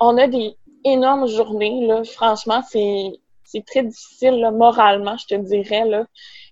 [0.00, 0.56] on a des
[0.92, 2.02] énormes journées, là.
[2.04, 3.12] Franchement, c'est
[3.46, 5.84] c'est très difficile moralement, je te dirais.
[5.84, 6.04] Là.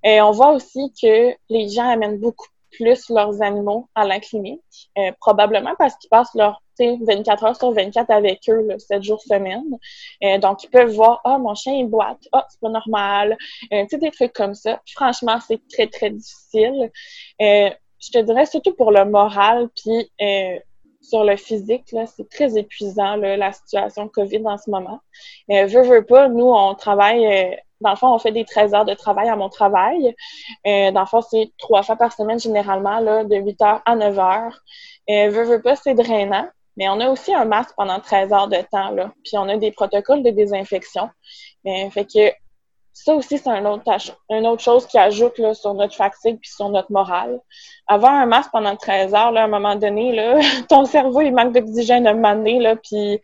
[0.05, 4.91] Et on voit aussi que les gens amènent beaucoup plus leurs animaux à la clinique,
[4.99, 9.23] euh, probablement parce qu'ils passent leur 24 heures sur 24 avec eux, là, 7 jours
[9.23, 9.79] semaine.
[10.25, 12.27] Euh, donc, ils peuvent voir, ah, mon chien, il boite.
[12.33, 13.37] Ah, c'est pas normal.
[13.73, 14.81] Euh, des trucs comme ça.
[14.93, 16.91] franchement, c'est très, très difficile.
[17.39, 20.11] je te dirais surtout pour le moral, puis
[21.05, 25.01] sur le physique, là, c'est très épuisant, la situation COVID en ce moment.
[25.51, 28.75] Euh, veux, veux pas, nous, on travaille, euh, dans le fond, on fait des 13
[28.75, 30.15] heures de travail à mon travail.
[30.67, 33.97] Euh, dans le fond, c'est trois fois par semaine, généralement, là, de 8 heures à
[33.97, 34.61] 9 heures.
[35.11, 36.49] Euh, veux, veux pas, c'est drainant.
[36.77, 39.13] Mais on a aussi un masque pendant 13 heures de temps, là.
[39.23, 41.09] Puis on a des protocoles de désinfection.
[41.67, 42.33] Euh, fait que
[42.95, 43.81] ça aussi, c'est un
[44.31, 47.41] une autre chose qui ajoute là, sur notre fatigue puis sur notre morale.
[47.89, 51.35] Avoir un masque pendant 13 heures, là, à un moment donné, là, ton cerveau, il
[51.35, 53.21] manque d'oxygène à un moment donné, là, puis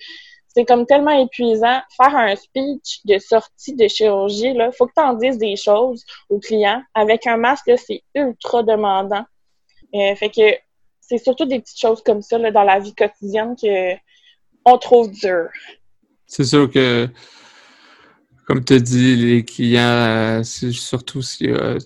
[0.49, 1.81] c'est comme tellement épuisant.
[1.97, 6.05] Faire un speech de sortie de chirurgie, là, faut que tu en dises des choses
[6.29, 6.83] aux clients.
[6.95, 9.25] Avec un masque, c'est ultra demandant.
[9.95, 10.57] Euh, fait que
[11.01, 13.95] c'est surtout des petites choses comme ça là, dans la vie quotidienne que
[14.65, 15.49] on trouve dur.
[16.27, 17.09] C'est sûr que
[18.51, 21.79] comme tu dis, les clients, euh, surtout si euh,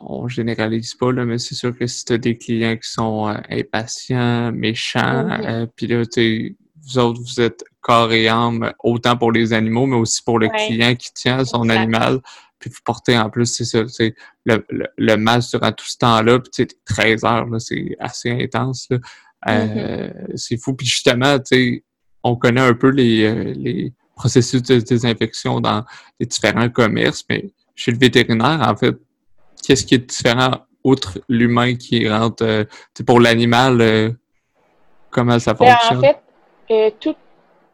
[0.00, 3.28] on généralise pas, là, mais c'est sûr que si tu as des clients qui sont
[3.28, 9.52] euh, impatients, méchants, puis là, vous autres, vous êtes corps et âme, autant pour les
[9.52, 12.20] animaux, mais aussi pour le client qui tient son animal.
[12.58, 13.84] Puis vous portez en plus, c'est ça,
[14.44, 18.88] le, le, le masque durant tout ce temps-là, puis 13 heures, c'est assez intense.
[19.46, 20.32] Mm-hmm.
[20.34, 20.74] C'est fou.
[20.74, 21.38] Puis justement,
[22.24, 25.84] on connaît un peu les, les processus de désinfection dans
[26.20, 28.94] les différents commerces, mais chez le vétérinaire, en fait,
[29.62, 32.64] qu'est-ce qui est différent outre l'humain qui rentre euh,
[33.06, 34.10] pour l'animal, euh,
[35.10, 35.98] comment ça ben, fonctionne?
[35.98, 36.22] en fait,
[36.70, 36.90] euh,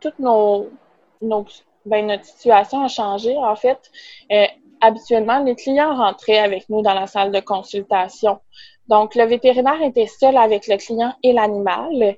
[0.00, 0.70] toute nos,
[1.84, 3.34] ben, notre situation a changé.
[3.36, 3.90] En fait,
[4.80, 8.38] habituellement, les clients rentraient avec nous dans la salle de consultation.
[8.88, 12.16] Donc, le vétérinaire était seul avec le client et l'animal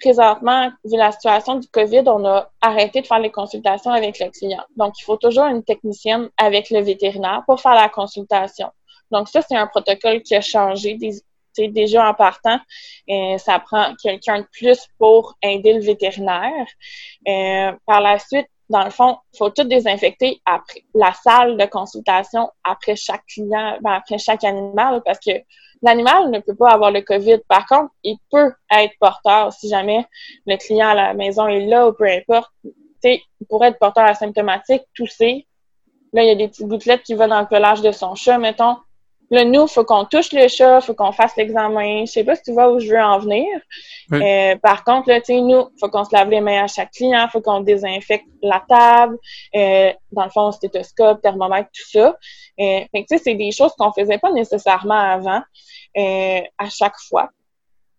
[0.00, 4.30] présentement, vu la situation du COVID, on a arrêté de faire les consultations avec le
[4.30, 4.62] client.
[4.76, 8.70] Donc, il faut toujours une technicienne avec le vétérinaire pour faire la consultation.
[9.10, 10.98] Donc, ça, c'est un protocole qui a changé
[11.58, 12.58] déjà en partant.
[13.38, 16.66] ça prend quelqu'un de plus pour aider le vétérinaire.
[17.28, 21.66] Euh, par la suite, dans le fond, il faut tout désinfecter après la salle de
[21.66, 25.32] consultation après chaque client, ben, après chaque animal, parce que
[25.84, 27.40] L'animal ne peut pas avoir le COVID.
[27.46, 30.06] Par contre, il peut être porteur si jamais
[30.46, 32.50] le client à la maison est là ou peu importe.
[33.04, 33.20] il
[33.50, 35.46] pourrait être porteur asymptomatique, tousser.
[36.14, 38.38] Là, il y a des petites gouttelettes qui vont dans le pelage de son chat,
[38.38, 38.76] mettons.
[39.30, 42.04] Là, nous, il faut qu'on touche le chat, il faut qu'on fasse l'examen.
[42.04, 43.46] Je sais pas si tu vois où je veux en venir.
[44.12, 47.24] Euh, par contre, là, nous, il faut qu'on se lave les mains à chaque client,
[47.26, 49.18] il faut qu'on désinfecte la table,
[49.56, 52.16] euh, dans le fond, stéthoscope, thermomètre, tout ça.
[52.60, 55.42] Euh, c'est des choses qu'on faisait pas nécessairement avant.
[55.96, 57.30] À chaque fois.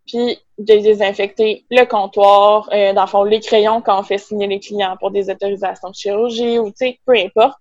[0.06, 4.60] Puis de désinfecter le comptoir, dans le fond, les crayons quand on fait signer les
[4.60, 7.58] clients pour des autorisations de chirurgie ou, tu sais, peu importe.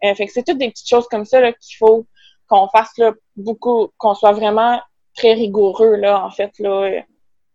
[0.00, 2.06] Fait que c'est toutes des petites choses comme ça qu'il faut
[2.52, 4.78] qu'on fasse là, beaucoup, qu'on soit vraiment
[5.16, 7.02] très rigoureux, là, en fait, là,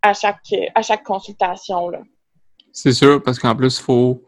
[0.02, 0.40] à chaque,
[0.74, 2.00] à chaque consultation, là.
[2.72, 4.24] C'est sûr, parce qu'en plus, faut...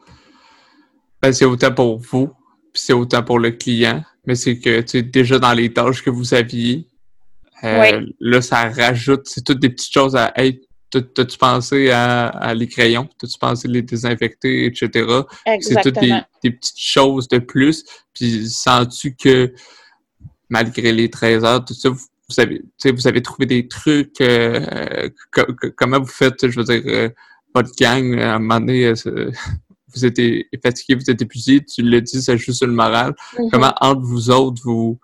[1.21, 2.27] Ben, c'est autant pour vous,
[2.71, 6.03] puis c'est autant pour le client, mais c'est que, tu sais, déjà dans les tâches
[6.03, 6.87] que vous aviez,
[7.63, 12.67] euh, là, ça rajoute, c'est toutes des petites choses à Hey, t'as-tu pensé à, les
[12.67, 13.09] crayons?
[13.17, 15.23] T'as-tu pensé à les désinfecter, etc.?
[15.59, 17.83] C'est toutes des, petites choses de plus.
[18.13, 19.51] Puis sens-tu que
[20.49, 25.09] malgré les 13 heures, tout ça, vous, avez, vous avez trouvé des trucs, euh,
[25.75, 27.09] comment vous faites, je veux dire, euh,
[27.53, 28.93] votre gang, à un moment donné,
[29.95, 30.19] vous êtes
[30.63, 33.13] fatigué, vous êtes épuisé, tu l'as dit, ça joue sur le moral.
[33.33, 33.49] Mm-hmm.
[33.51, 34.99] Comment entre vous autres, vous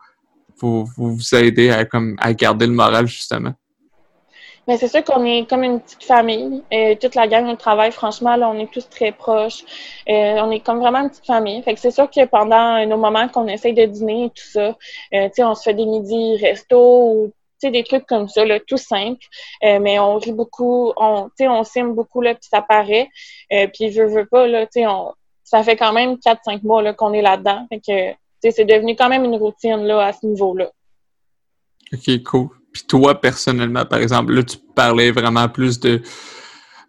[0.61, 3.53] vous, vous, vous aidez à, comme, à garder le moral, justement?
[4.67, 6.63] Mais c'est sûr qu'on est comme une petite famille.
[6.71, 9.63] Et toute la gang de travail, franchement, là, on est tous très proches.
[10.09, 11.61] Euh, on est comme vraiment une petite famille.
[11.61, 14.75] Fait que c'est sûr que pendant nos moments qu'on essaye de dîner et tout ça,
[15.13, 17.31] euh, on se fait des midis resto ou
[17.71, 19.25] des trucs comme ça, là, tout simple.
[19.63, 23.09] Euh, mais on rit beaucoup, on, on s'aime beaucoup, là, puis ça paraît.
[23.53, 27.21] Euh, puis je veux pas, là, on, ça fait quand même 4-5 mois qu'on est
[27.21, 27.65] là-dedans.
[27.69, 30.69] Fait que, c'est devenu quand même une routine là, à ce niveau-là.
[31.93, 32.49] OK, cool.
[32.75, 36.01] Puis toi, personnellement, par exemple, là, tu parlais vraiment plus de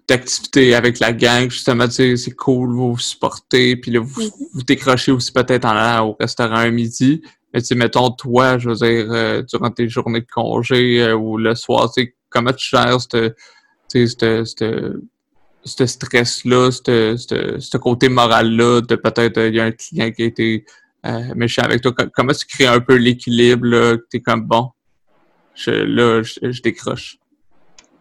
[0.08, 4.22] d'activités avec la gang, justement, tu sais, c'est cool, vous vous supportez, puis là, vous,
[4.52, 7.22] vous décrochez aussi peut-être en allant au restaurant un midi.
[7.52, 11.14] Mais tu sais, mettons, toi, je veux dire, euh, durant tes journées de congé euh,
[11.16, 13.32] ou le soir, tu sais, comment tu gères ce
[15.86, 20.64] stress-là, ce côté moral-là de peut-être, il y a un client qui a été
[21.04, 21.92] euh, méchant avec toi.
[22.12, 24.70] Comment tu crées un peu l'équilibre, là, que t'es comme, bon,
[25.56, 27.18] je, là, je, décroche.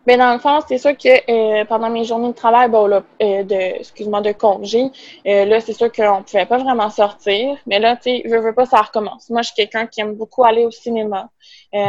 [0.08, 3.02] Mais dans le fond, c'est sûr que euh, pendant mes journées de travail, bon, là,
[3.24, 4.92] euh, de, excuse-moi, de congé,
[5.26, 7.58] euh, là, c'est sûr qu'on pouvait pas vraiment sortir.
[7.66, 9.32] Mais là, tu sais, je veux pas, ça recommence.
[9.32, 11.30] Moi, je suis quelqu'un qui aime beaucoup aller au cinéma.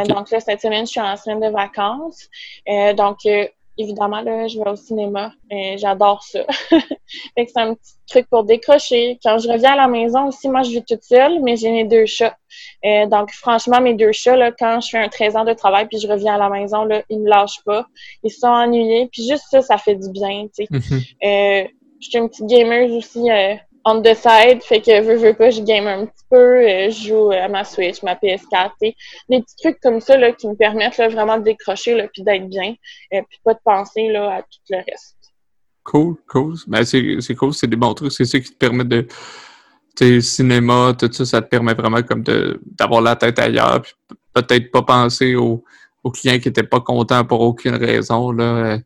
[0.09, 2.29] Donc là, cette semaine, je suis en semaine de vacances.
[2.97, 3.19] donc,
[3.79, 5.33] évidemment, là, je vais au cinéma.
[5.51, 6.41] et J'adore ça.
[6.71, 9.19] fait que c'est un petit truc pour décrocher.
[9.23, 11.85] Quand je reviens à la maison aussi, moi, je vis toute seule, mais j'ai mes
[11.85, 12.37] deux chats.
[12.85, 15.87] Euh, donc, franchement, mes deux chats, là, quand je fais un 13 ans de travail
[15.89, 17.87] puis je reviens à la maison, là, ils me lâchent pas.
[18.23, 19.09] Ils sont ennuyés.
[19.13, 20.67] Puis juste ça, ça fait du bien, tu sais.
[20.71, 21.01] Mhm.
[21.25, 21.69] euh,
[22.01, 23.31] je suis une petite gamer aussi.
[23.31, 23.55] Euh,
[23.87, 27.09] on the side, fait que veux, veux pas, je game un petit peu, euh, je
[27.09, 28.95] joue à ma Switch, ma PS4, des
[29.29, 32.49] petits trucs comme ça là, qui me permettent là, vraiment de décrocher là, puis d'être
[32.49, 32.75] bien,
[33.13, 35.15] et euh, puis pas de penser là, à tout le reste.
[35.85, 36.57] Cool, cool.
[36.67, 39.07] Ben, c'est cool, c'est des bons trucs, c'est ça qui te permet de
[39.95, 43.95] tes cinéma, tout ça, ça te permet vraiment comme d'avoir la tête ailleurs, puis
[44.35, 45.63] peut-être pas penser aux,
[46.13, 48.79] clients qui étaient pas contents pour aucune raison là.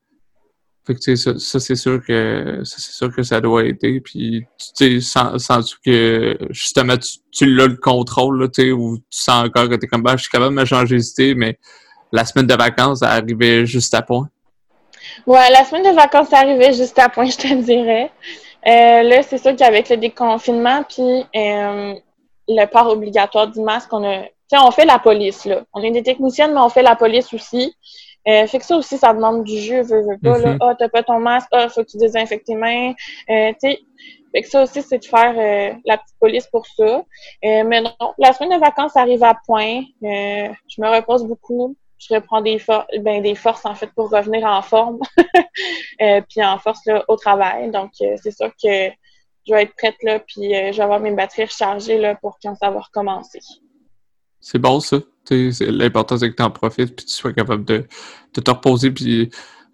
[0.98, 4.00] Ça, c'est sûr que ça, c'est sûr que ça doit aider.
[4.00, 4.44] Puis,
[4.76, 9.68] tu sais, sens, que justement, tu, tu l'as le contrôle, tu ou tu sens encore
[9.68, 11.58] que t'es comme, ben, je suis capable de me changer d'idée, mais
[12.12, 14.28] la semaine de vacances, ça arrivait juste à point.
[15.26, 18.10] Ouais, la semaine de vacances, arrivait juste à point, je te dirais.
[18.66, 21.94] Euh, là, c'est sûr qu'avec le déconfinement, puis euh,
[22.48, 25.62] le port obligatoire du masque, on a, tu sais, on fait la police, là.
[25.72, 27.74] On est des techniciennes, mais on fait la police aussi.
[28.28, 30.38] Euh, fait que ça aussi, ça demande du jeu, veux, veux pas.
[30.38, 30.58] Là, mm-hmm.
[30.60, 32.92] ah, t'as pas ton masque, ah, faut que tu désinfectes tes mains.
[33.30, 33.78] Euh, tu sais,
[34.32, 37.04] fait que ça aussi, c'est de faire euh, la petite police pour ça.
[37.44, 39.82] Euh, mais non, la semaine de vacances arrive à point.
[40.02, 41.76] je me repose beaucoup.
[41.98, 42.62] Je reprends des,
[43.00, 45.00] ben, des forces, en fait, pour revenir en forme.
[45.98, 47.70] puis en force là, au travail.
[47.70, 48.90] Donc, c'est sûr que
[49.46, 52.54] je vais être prête là, puis je vais avoir mes batteries rechargées là, pour quand
[52.54, 53.40] ça va recommencer.
[54.40, 54.98] C'est bon, ça.
[55.30, 57.84] L'important, c'est que tu en profites puis tu sois capable de,
[58.32, 59.30] te reposer puis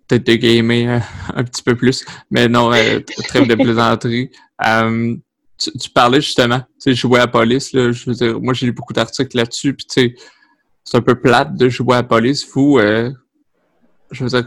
[0.07, 1.01] peut-être de gamer euh,
[1.35, 2.05] un petit peu plus.
[2.31, 4.31] Mais non, euh, trêve de plaisanterie.
[4.65, 5.15] Euh,
[5.59, 8.65] tu, parlais justement, tu sais, jouer à la police, là, je veux dire, moi j'ai
[8.65, 10.15] lu beaucoup d'articles là-dessus, puis c'est
[10.95, 12.49] un peu plate de jouer à la police.
[12.55, 13.13] Vous, euh,
[14.11, 14.47] je veux dire,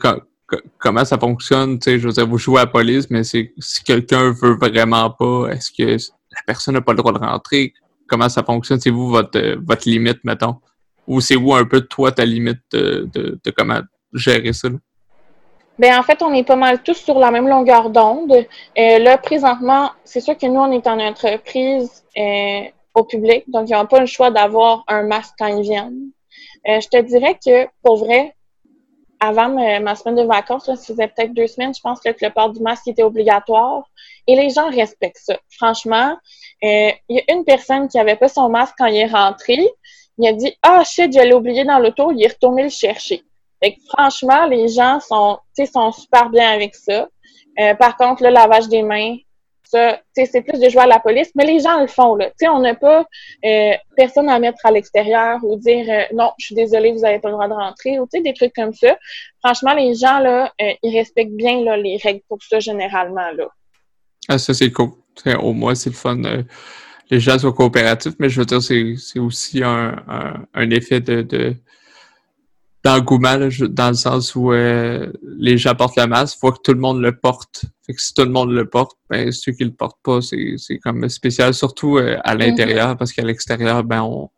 [0.80, 3.52] comment ça fonctionne, tu sais, je veux dire, vous jouez à la police, mais si
[3.86, 7.74] quelqu'un veut vraiment pas, est-ce que la personne n'a pas le droit de rentrer?
[8.10, 8.80] Comment ça fonctionne?
[8.80, 10.56] C'est vous votre, votre limite, mettons?
[11.08, 13.82] Ou c'est où un peu toi ta limite de, comment
[14.14, 14.70] gérer ça?
[15.80, 18.34] Ben en fait, on est pas mal tous sur la même longueur d'onde.
[18.34, 23.70] Euh, là, présentement, c'est sûr que nous, on est en entreprise euh, au public, donc
[23.70, 26.12] ils n'ont pas le choix d'avoir un masque quand ils viennent.
[26.68, 28.36] Euh, je te dirais que, pour vrai,
[29.22, 32.52] avant ma, semaine de vacances, ça faisait peut-être deux semaines, je pense que le port
[32.52, 33.84] du masque était obligatoire.
[34.28, 35.38] Et les gens respectent ça.
[35.50, 36.18] Franchement,
[36.62, 39.58] il y a une personne qui avait pas son masque quand il est rentré.
[40.18, 43.24] Il a dit Ah shit, je l'ai oublié dans l'auto, il est retourné le chercher.
[43.62, 45.40] Fait que, franchement, les gens sont,
[45.72, 47.08] sont super bien avec ça.
[47.60, 49.18] Euh, par contre, le lavage des mains,
[49.64, 52.16] ça, c'est plus de jouer à la police, mais les gens le font.
[52.16, 52.32] Là.
[52.48, 53.06] on n'a pas
[53.46, 57.20] euh, personne à mettre à l'extérieur ou dire euh, non, je suis désolée, vous n'avez
[57.20, 58.98] pas le droit de rentrer, ou des trucs comme ça.
[59.44, 63.30] Franchement, les gens, là, ils respectent bien là, les règles pour ça généralement.
[63.32, 63.48] Là.
[64.28, 64.92] Ah, ça, c'est cool.
[65.40, 66.18] Au moins, c'est le fun
[67.10, 70.04] les gens soient coopératifs, mais je veux dire, c'est aussi un,
[70.54, 71.56] un, effet de, de
[72.84, 73.38] d'engouement,
[73.72, 76.80] dans le sens où euh, les gens portent la masque, il faut que tout le
[76.80, 77.66] monde le porte.
[77.86, 80.78] Fait que si tout le monde le porte, ben ceux qui le portent pas, c'est
[80.78, 82.40] comme spécial, surtout euh, à mm-hmm.
[82.40, 84.30] l'intérieur, parce qu'à l'extérieur, ben on,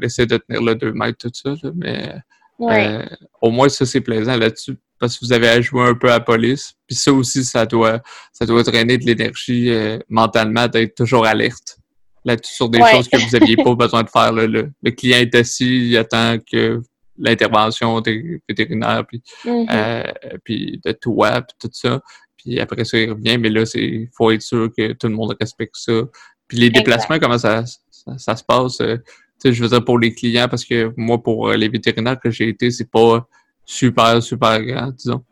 [0.00, 2.14] essaie de tenir le 2 mètres, tout ça, mais
[2.62, 3.04] euh,
[3.42, 6.14] au moins ça c'est plaisant là-dessus, parce que vous avez à jouer un peu à
[6.14, 6.74] la police.
[6.92, 8.00] Puis ça aussi, ça doit
[8.34, 9.72] ça doit drainer de l'énergie
[10.10, 11.78] mentalement d'être toujours alerte.
[12.26, 14.30] là sur des choses que vous n'aviez pas besoin de faire.
[14.30, 16.82] Le, client est assis, il attend que
[17.16, 19.66] l'intervention des vétérinaires, puis, mm-hmm.
[19.70, 22.00] euh, puis de toi, puis tout ça.
[22.36, 25.34] Puis après ça, il revient, mais là, il faut être sûr que tout le monde
[25.40, 26.02] respecte ça.
[26.46, 27.64] Puis les déplacements, comment ça,
[28.18, 28.80] ça, se passe?
[28.82, 28.98] Euh,
[29.42, 32.70] je veux dire pour les clients, parce que moi, pour les vétérinaires que j'ai été,
[32.70, 33.26] c'est pas
[33.64, 35.24] super, super grand, disons.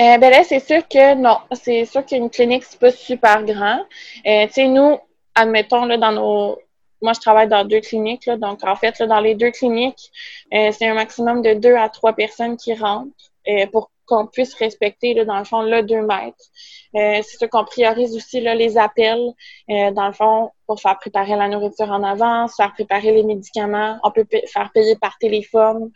[0.00, 1.38] Euh, ben là, c'est sûr que non.
[1.52, 3.80] C'est sûr qu'une clinique, c'est pas super grand.
[4.26, 4.98] Euh, tu sais, nous,
[5.34, 6.58] admettons, là, dans nos.
[7.02, 10.10] Moi, je travaille dans deux cliniques, là, donc en fait, là, dans les deux cliniques,
[10.54, 13.10] euh, c'est un maximum de deux à trois personnes qui rentrent
[13.48, 16.44] euh, pour qu'on puisse respecter, dans le fond, le 2 mètres.
[16.96, 19.32] Euh, c'est sûr qu'on priorise aussi là, les appels,
[19.70, 23.98] euh, dans le fond, pour faire préparer la nourriture en avance, faire préparer les médicaments.
[24.04, 25.90] On peut faire payer par téléphone,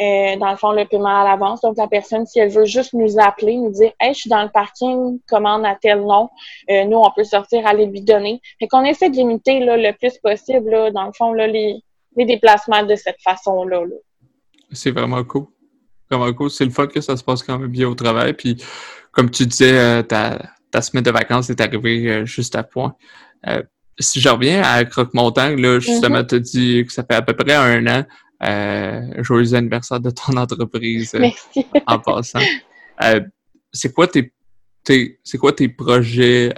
[0.00, 1.60] euh, dans le fond, le paiement à l'avance.
[1.60, 4.42] Donc, la personne, si elle veut juste nous appeler, nous dire «Hey, je suis dans
[4.42, 6.30] le parking, commande à tel nom.
[6.68, 10.16] nous, on peut sortir, aller lui donner.» Fait qu'on essaie de limiter là, le plus
[10.18, 11.82] possible, là, dans le fond, là, les,
[12.16, 13.84] les déplacements de cette façon-là.
[13.84, 13.96] Là.
[14.72, 15.46] C'est vraiment cool
[16.50, 18.32] c'est le fun que ça se passe quand même bien au travail.
[18.34, 18.62] Puis,
[19.12, 22.94] comme tu disais, euh, ta, semaine de vacances est arrivée euh, juste à point.
[23.46, 23.62] Euh,
[23.98, 26.26] si je reviens à Croque-Montagne, là, justement, mm-hmm.
[26.26, 28.04] tu as dit que ça fait à peu près un an.
[29.22, 31.16] joyeux anniversaire de ton entreprise
[31.86, 32.40] en passant.
[33.72, 34.32] c'est quoi tes,
[34.84, 36.52] c'est quoi tes projets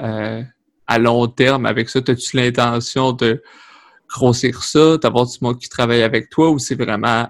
[0.86, 1.98] à long terme avec ça?
[1.98, 3.42] As-tu l'intention de
[4.08, 7.26] grossir ça, d'avoir du monde qui travaille avec toi ou c'est vraiment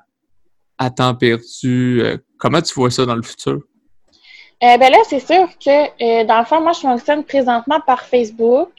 [0.79, 2.01] à temps perdu?
[2.03, 3.61] Euh, comment tu vois ça dans le futur?
[4.63, 5.71] Euh, ben là, c'est sûr que
[6.03, 8.71] euh, dans le fond, moi, je fonctionne présentement par Facebook.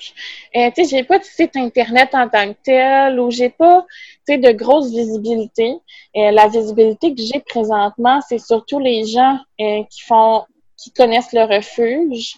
[0.56, 3.86] Euh, tu sais, j'ai pas de site internet en tant que tel ou j'ai pas,
[4.28, 5.76] tu sais, de grosse visibilité.
[6.16, 10.46] la visibilité que j'ai présentement, c'est surtout les gens qui font,
[10.78, 12.38] qui connaissent le refuge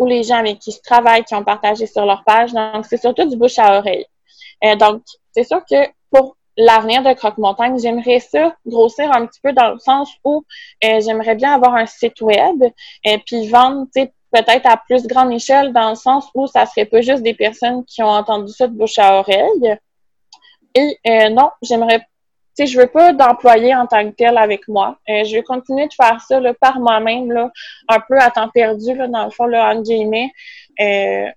[0.00, 2.52] ou les gens avec qui je travaille, qui ont partagé sur leur page.
[2.52, 4.06] Donc, c'est surtout du bouche à oreille.
[4.80, 5.76] donc, c'est sûr que
[6.10, 10.44] pour l'avenir de Croque-Montagne, j'aimerais ça grossir un petit peu dans le sens où
[10.84, 12.64] euh, j'aimerais bien avoir un site web
[13.04, 16.84] et euh, puis vendre, peut-être à plus grande échelle dans le sens où ça serait
[16.84, 19.78] pas juste des personnes qui ont entendu ça de bouche à oreille.
[20.74, 22.04] Et euh, non, j'aimerais, tu
[22.54, 24.98] sais, je veux pas d'employé en tant que tel avec moi.
[25.06, 27.52] je vais continuer de faire ça là, par moi-même, là,
[27.88, 30.32] un peu à temps perdu, là, dans le fond, là, entre guillemets.
[30.80, 31.30] Euh,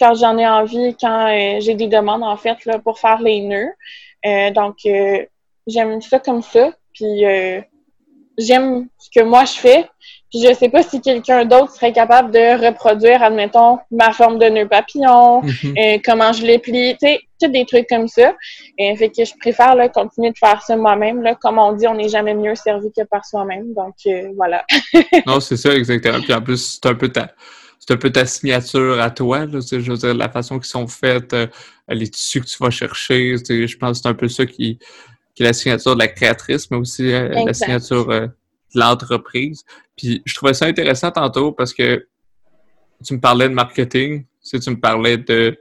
[0.00, 1.28] quand j'en ai envie, quand
[1.60, 3.70] j'ai des demandes, en fait, là, pour faire les nœuds.
[4.26, 5.24] Euh, donc, euh,
[5.66, 6.70] j'aime ça comme ça.
[6.92, 7.60] Puis, euh,
[8.38, 9.84] j'aime ce que moi je fais.
[10.30, 14.46] Puis, je sais pas si quelqu'un d'autre serait capable de reproduire, admettons, ma forme de
[14.46, 16.00] nœud papillon, mhm.
[16.04, 18.34] comment je les plie, tu sais, des trucs comme ça.
[18.78, 21.22] Et fait que je préfère là, continuer de faire ça moi-même.
[21.40, 23.74] Comme on dit, on n'est jamais mieux servi que par soi-même.
[23.74, 23.94] Donc,
[24.34, 24.64] voilà.
[25.26, 26.20] non, c'est ça, exactement.
[26.20, 27.28] Puis en plus, c'est un peu ta
[27.78, 29.46] c'est un peu ta signature à toi.
[29.46, 31.46] Là, je veux dire, la façon qu'ils sont faites, euh,
[31.88, 33.36] les tissus que tu vas chercher.
[33.36, 34.78] Je pense que c'est un peu ça qui,
[35.34, 39.64] qui, est la signature de la créatrice, mais aussi euh, la signature euh, de l'entreprise.
[39.96, 42.06] Puis je trouvais ça intéressant tantôt parce que
[43.04, 45.58] tu me parlais de marketing, tu me parlais de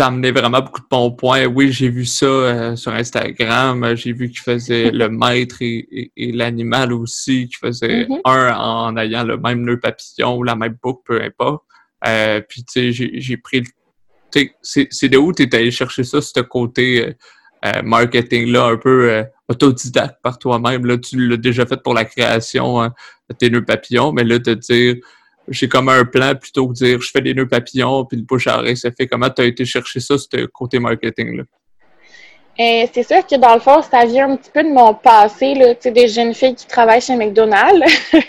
[0.00, 1.46] amené vraiment beaucoup de bons points.
[1.46, 3.94] Oui, j'ai vu ça euh, sur Instagram.
[3.96, 8.20] J'ai vu qu'il faisait le maître et, l'animal aussi, qui faisait mm-hmm.
[8.24, 11.64] un en ayant le même nœud papillon ou la même boucle, peu importe.
[12.06, 13.66] Euh, puis, tu sais, j'ai pris le.
[14.62, 17.16] C'est de où tu es allé chercher ça, ce côté
[17.64, 20.86] euh, marketing-là, un peu autodidacte par toi-même?
[20.86, 22.94] Là, tu l'as déjà fait pour la création hein,
[23.28, 24.96] de tes nœuds papillons, mais là, te dire
[25.50, 28.22] j'ai comme un plan plutôt que de dire je fais des nœuds papillons puis le
[28.24, 29.06] bouche à oreille ça fait.
[29.06, 31.44] Comment tu as été chercher ça, ce côté marketing-là?
[32.58, 35.54] Euh, c'est sûr que dans le fond, ça vient un petit peu de mon passé,
[35.54, 37.86] là, des jeunes filles qui travaillent chez McDonald's.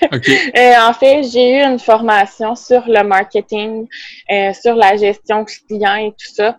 [0.57, 3.88] Euh, en fait, j'ai eu une formation sur le marketing,
[4.31, 6.57] euh, sur la gestion client et tout ça,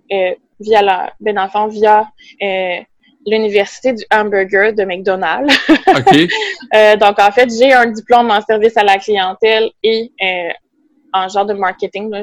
[0.59, 2.09] via la, ben, dans le fond, via
[3.27, 5.55] l'université du hamburger de McDonald's.
[6.75, 10.51] euh, donc, en fait, j'ai un diplôme en service à la clientèle et euh,
[11.13, 12.23] en genre de marketing, là,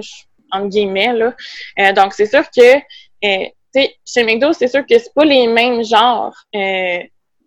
[0.51, 1.13] en guillemets.
[1.13, 1.33] Là.
[1.79, 5.47] Euh, donc, c'est sûr que, tu sais, chez McDo, c'est sûr que c'est pas les
[5.47, 6.35] mêmes genres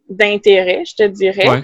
[0.08, 1.62] d'intérêt, je te dirais.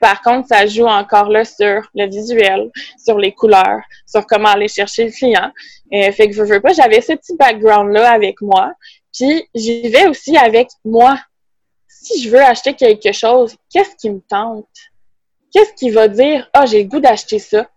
[0.00, 4.68] par contre, ça joue encore là sur le visuel, sur les couleurs, sur comment aller
[4.68, 5.52] chercher le client.
[5.90, 8.72] fait que je veux pas, j'avais ce petit background-là avec moi.
[9.12, 11.18] Puis j'y vais aussi avec moi
[12.02, 14.66] si je veux acheter quelque chose, qu'est-ce qui me tente?
[15.52, 17.68] Qu'est-ce qui va dire, ah, j'ai le goût d'acheter ça?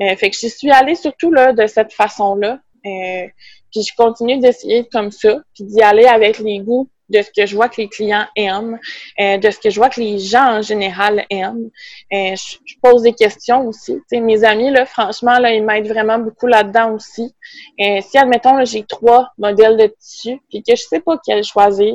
[0.00, 2.58] Euh, fait que je suis allée surtout là, de cette façon-là.
[2.84, 3.26] Euh,
[3.70, 7.46] puis je continue d'essayer comme ça, puis d'y aller avec les goûts de ce que
[7.46, 8.78] je vois que les clients aiment,
[9.20, 11.70] euh, de ce que je vois que les gens en général aiment.
[12.10, 14.00] Je, pose des questions aussi.
[14.10, 17.34] mes amis, là, franchement, là, ils m'aident vraiment beaucoup là-dedans aussi.
[17.78, 21.94] Si, admettons, j'ai trois modèles de tissu, puis que je sais pas quel choisir,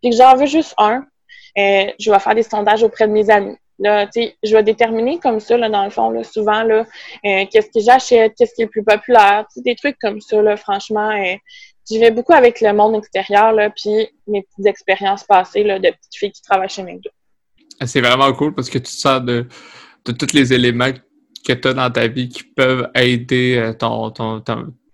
[0.00, 1.04] puis que j'en veux juste un,
[1.58, 3.56] euh, je vais faire des sondages auprès de mes amis.
[3.80, 6.84] Là, je vais déterminer comme ça, là, dans le fond, là, souvent, là,
[7.24, 10.56] euh, qu'est-ce que j'achète, qu'est-ce qui est le plus populaire, des trucs comme ça, là,
[10.56, 11.10] franchement.
[11.10, 11.36] Euh,
[11.88, 15.90] j'y vais beaucoup avec le monde extérieur, là, puis mes petites expériences passées, là, de
[15.90, 17.10] petites filles qui travaillent chez McDo.
[17.78, 19.46] Ah, c'est vraiment cool parce que tu te sers de,
[20.04, 20.90] de tous les éléments
[21.46, 24.42] que tu as dans ta vie qui peuvent aider ton, ton,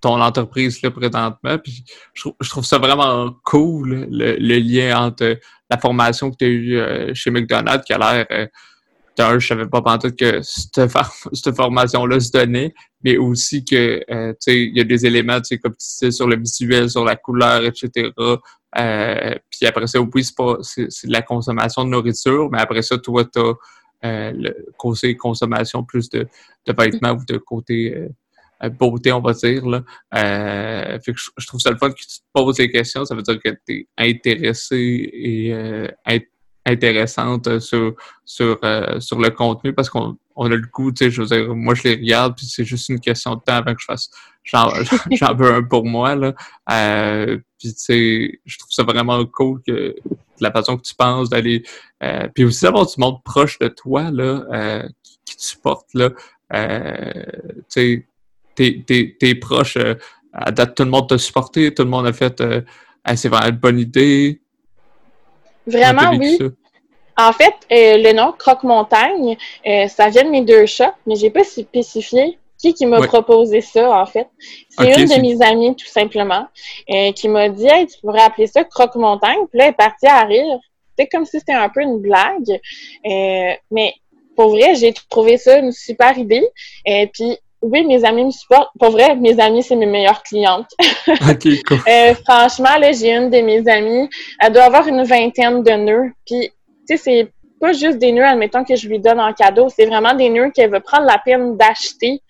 [0.05, 1.59] ton, entreprise là, présentement.
[1.59, 5.39] Puis je, trouve ça vraiment cool, le, lien entre
[5.71, 8.49] la formation que tu as eue chez McDonald's qui a l'air
[9.23, 10.81] un, je savais pas pendant que cette,
[11.33, 15.77] cette formation-là se donnait, mais aussi que euh, il y a des éléments, comme tu
[15.79, 18.11] sais, sur le visuel, sur la couleur, etc.
[18.77, 22.83] Euh, puis après ça, oui, c'est pas c'est de la consommation de nourriture, mais après
[22.83, 23.55] ça, toi, tu as
[24.05, 26.27] euh, le côté consommation plus de,
[26.67, 28.09] vêtements ou de côté euh,
[28.69, 29.67] beauté, on va dire.
[29.67, 29.83] Là.
[30.15, 33.05] Euh, fait que je, trouve ça le fun que tu te poses des questions.
[33.05, 35.89] Ça veut dire que tu es intéressé et euh,
[36.67, 37.95] intéressante sur
[38.25, 41.29] sur euh, sur le contenu parce qu'on on a le goût, tu sais, je veux
[41.29, 43.85] dire, moi je les regarde puis c'est juste une question de temps avant que je
[43.85, 44.11] fasse
[44.45, 44.69] j'en
[45.37, 46.35] veux un pour moi là.
[46.71, 49.95] Euh, puis tu sais, je trouve ça vraiment cool que
[50.41, 51.63] la façon que tu penses d'aller
[52.03, 56.11] euh, puis aussi d'avoir du monde proche de toi là euh, qui, te supporte là.
[56.53, 57.25] Euh,
[57.57, 58.07] tu sais,
[58.55, 59.79] tes, tes, tes proches
[60.33, 62.43] à date tout le monde t'a supporté, tout le monde a fait
[63.17, 64.41] c'est vraiment une bonne idée,
[65.67, 66.39] Vraiment, oui.
[67.17, 69.37] En fait, euh, le nom Croque-Montagne,
[69.67, 73.61] euh, ça vient de mes deux chats, mais j'ai pas spécifié qui qui m'a proposé
[73.61, 74.27] ça, en fait.
[74.71, 76.47] C'est une de mes amies, tout simplement,
[76.91, 79.47] euh, qui m'a dit Hey, tu pourrais appeler ça Croque-Montagne.
[79.51, 80.59] Puis là, elle est partie à rire.
[80.99, 82.61] C'est comme si c'était un peu une blague.
[83.05, 83.95] mais
[84.37, 86.47] pour vrai, j'ai trouvé ça une super idée.
[86.85, 88.71] Et puis, oui, mes amis me supportent.
[88.79, 90.71] Pour vrai, mes amis, c'est mes meilleures clientes.
[91.09, 91.79] OK, cool.
[91.89, 94.09] euh, franchement, là, j'ai une de mes amies,
[94.39, 96.13] elle doit avoir une vingtaine de nœuds.
[96.27, 96.51] Puis,
[96.87, 99.71] tu sais, c'est pas juste des nœuds, admettons, que je lui donne en cadeau.
[99.71, 102.21] C'est vraiment des nœuds qu'elle veut prendre la peine d'acheter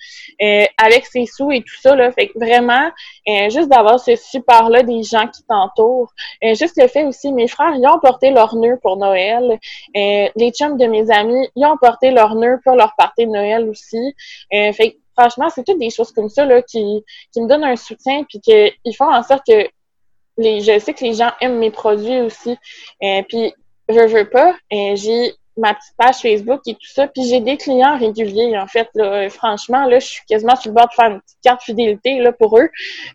[0.40, 1.96] euh, avec ses sous et tout ça.
[1.96, 2.12] Là.
[2.12, 2.88] Fait que vraiment,
[3.28, 6.12] euh, juste d'avoir ce support-là des gens qui t'entourent.
[6.44, 9.58] Euh, juste le fait aussi, mes frères, ils ont porté leurs nœuds pour Noël.
[9.94, 13.68] les chums de mes amis, ils ont porté leurs nœuds pour leur partie de Noël
[13.68, 14.14] aussi.
[14.52, 17.76] fait que franchement, c'est toutes des choses comme ça là, qui, qui me donnent un
[17.76, 19.68] soutien puis qu'ils font en sorte que
[20.36, 22.56] les, je sais que les gens aiment mes produits aussi.
[23.02, 23.52] Euh, puis,
[23.88, 27.06] je veux pas, euh, j'ai ma petite page Facebook et tout ça.
[27.06, 28.88] Puis j'ai des clients réguliers, en fait.
[28.94, 32.18] Là, franchement, là, je suis quasiment sur le bord de faire une petite carte fidélité
[32.18, 32.68] là, pour eux.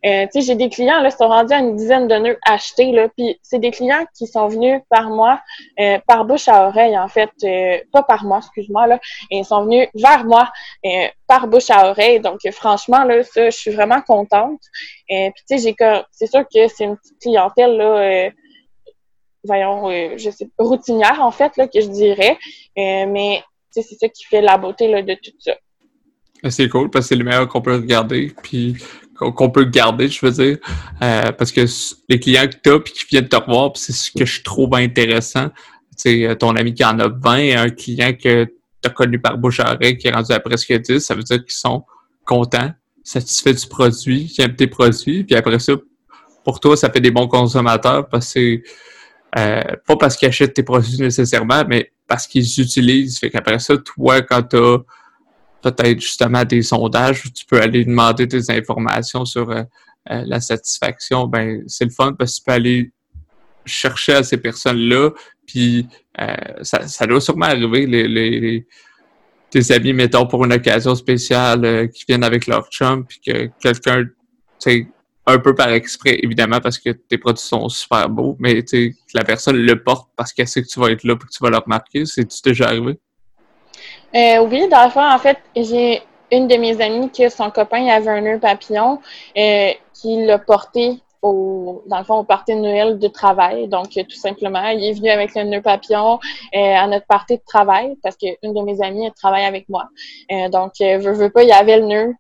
[0.06, 2.92] Euh, tu sais, j'ai des clients, là, sont rendus à une dizaine de nœuds achetés.
[2.92, 5.42] Là, puis c'est des clients qui sont venus par moi,
[5.80, 7.32] euh, par bouche à oreille, en fait.
[7.44, 9.00] Euh, pas par moi, excuse-moi, là.
[9.30, 10.50] Ils sont venus vers moi
[10.86, 12.20] euh, par bouche à oreille.
[12.20, 14.62] Donc, franchement, là, ça, je suis vraiment contente.
[15.08, 15.76] puis, tu sais, j'ai
[16.12, 18.32] c'est sûr que c'est une petite clientèle, là
[19.44, 22.38] voyons, euh, je sais routinière en fait, là, que je dirais.
[22.78, 25.54] Euh, mais c'est ça qui fait la beauté là, de tout ça.
[26.44, 28.78] Ah, c'est cool parce que c'est le meilleur qu'on peut regarder, puis
[29.18, 30.58] qu'on peut garder, je veux dire.
[31.02, 31.66] Euh, parce que
[32.08, 34.74] les clients que tu as puis qui viennent te revoir, c'est ce que je trouve
[34.76, 35.50] intéressant.
[35.98, 39.60] C'est ton ami qui en a 20, un client que tu as connu par bouche
[39.60, 41.84] à qui est rendu à presque 10, ça veut dire qu'ils sont
[42.26, 42.72] contents,
[43.04, 45.74] satisfaits du produit, qui aiment tes produits, puis après ça,
[46.44, 48.62] pour toi, ça fait des bons consommateurs parce que
[49.38, 53.20] euh, pas parce qu'ils achètent tes produits nécessairement, mais parce qu'ils utilisent.
[53.20, 54.80] Fait qu'après ça, toi, quand tu as
[55.62, 59.64] peut-être justement des sondages où tu peux aller demander des informations sur euh,
[60.10, 62.92] euh, la satisfaction, ben c'est le fun parce que tu peux aller
[63.66, 65.12] chercher à ces personnes-là,
[65.46, 65.88] puis
[66.62, 68.66] ça, ça doit sûrement arriver, les, les,
[69.52, 74.06] tes amis, mettons, pour une occasion spéciale, qui viennent avec leur chum, puis que quelqu'un,
[74.06, 74.12] tu
[74.58, 74.88] sais,
[75.30, 79.24] un peu par exprès, évidemment, parce que tes produits sont super beaux, mais que la
[79.24, 81.50] personne le porte parce qu'elle sait que tu vas être là et que tu vas
[81.50, 82.06] le remarquer.
[82.06, 83.00] C'est-tu déjà arrivé?
[84.16, 86.02] Euh, oui, dans le fond, en fait, j'ai
[86.32, 89.00] une de mes amies que son copain avait un nœud papillon
[89.38, 93.68] euh, qui l'a porté au, dans le fond, au party de Noël de travail.
[93.68, 96.20] Donc, tout simplement, il est venu avec le nœud papillon
[96.56, 99.86] euh, à notre party de travail parce qu'une de mes amies, elle travaille avec moi.
[100.50, 102.16] donc, veux, veux pas, il y avait le nœud.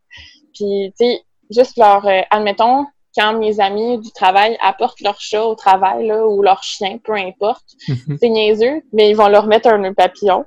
[0.54, 2.86] Puis, tu sais, juste leur, admettons,
[3.16, 7.14] quand mes amis du travail apportent leur chat au travail là, ou leur chien, peu
[7.14, 8.18] importe, mhm.
[8.20, 10.46] c'est niaiseux, mais ils vont leur mettre un nœud papillon.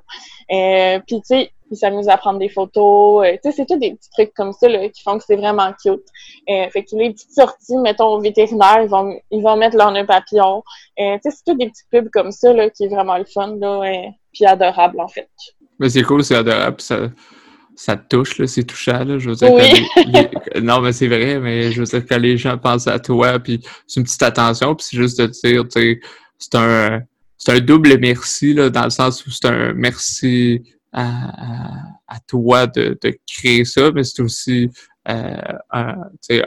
[0.51, 3.25] Euh, Puis tu sais, ils s'amusent à prendre des photos.
[3.25, 5.71] tu sais, c'est tout des petits trucs comme ça là, qui font que c'est vraiment
[5.81, 6.03] cute.
[6.47, 10.05] fait que les petites sorties, mettons, au vétérinaire, ils vont, ils vont mettre leur nœud
[10.05, 10.63] papillon.
[10.97, 13.55] tu sais, c'est tout des petits pubs comme ça là, qui est vraiment le fun,
[13.59, 13.81] là,
[14.31, 15.29] puis adorable, en fait.
[15.79, 16.79] Mais c'est cool, c'est adorable.
[16.79, 17.09] Ça,
[17.75, 19.03] ça te touche, là, c'est touchant.
[19.03, 19.49] Là, je veux dire,
[20.61, 23.61] non, mais c'est vrai, mais je veux dire, que les gens pensent à toi, puis
[23.87, 25.99] c'est une petite attention, puis c'est juste de dire, tu sais,
[26.37, 27.01] c'est un,
[27.37, 31.31] c'est un double merci, là, dans le sens où c'est un merci à,
[32.07, 34.69] à, toi de, de, créer ça, mais c'est aussi
[35.09, 35.35] euh,
[35.71, 35.95] un,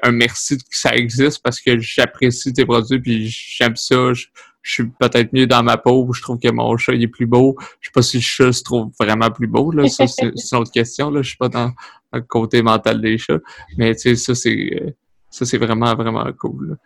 [0.02, 4.12] un merci que ça existe parce que j'apprécie tes produits, puis j'aime ça.
[4.12, 4.26] Je,
[4.66, 7.26] je suis peut-être mieux dans ma peau, je trouve que mon chat il est plus
[7.26, 7.56] beau.
[7.80, 9.88] Je sais pas si le chat se trouve vraiment plus beau, là.
[9.88, 11.22] Ça, c'est une autre question, là.
[11.22, 11.70] Je suis pas dans,
[12.12, 13.38] le côté mental des chats.
[13.78, 14.96] Mais tu sais, ça, c'est
[15.30, 16.76] ça, c'est vraiment, vraiment cool.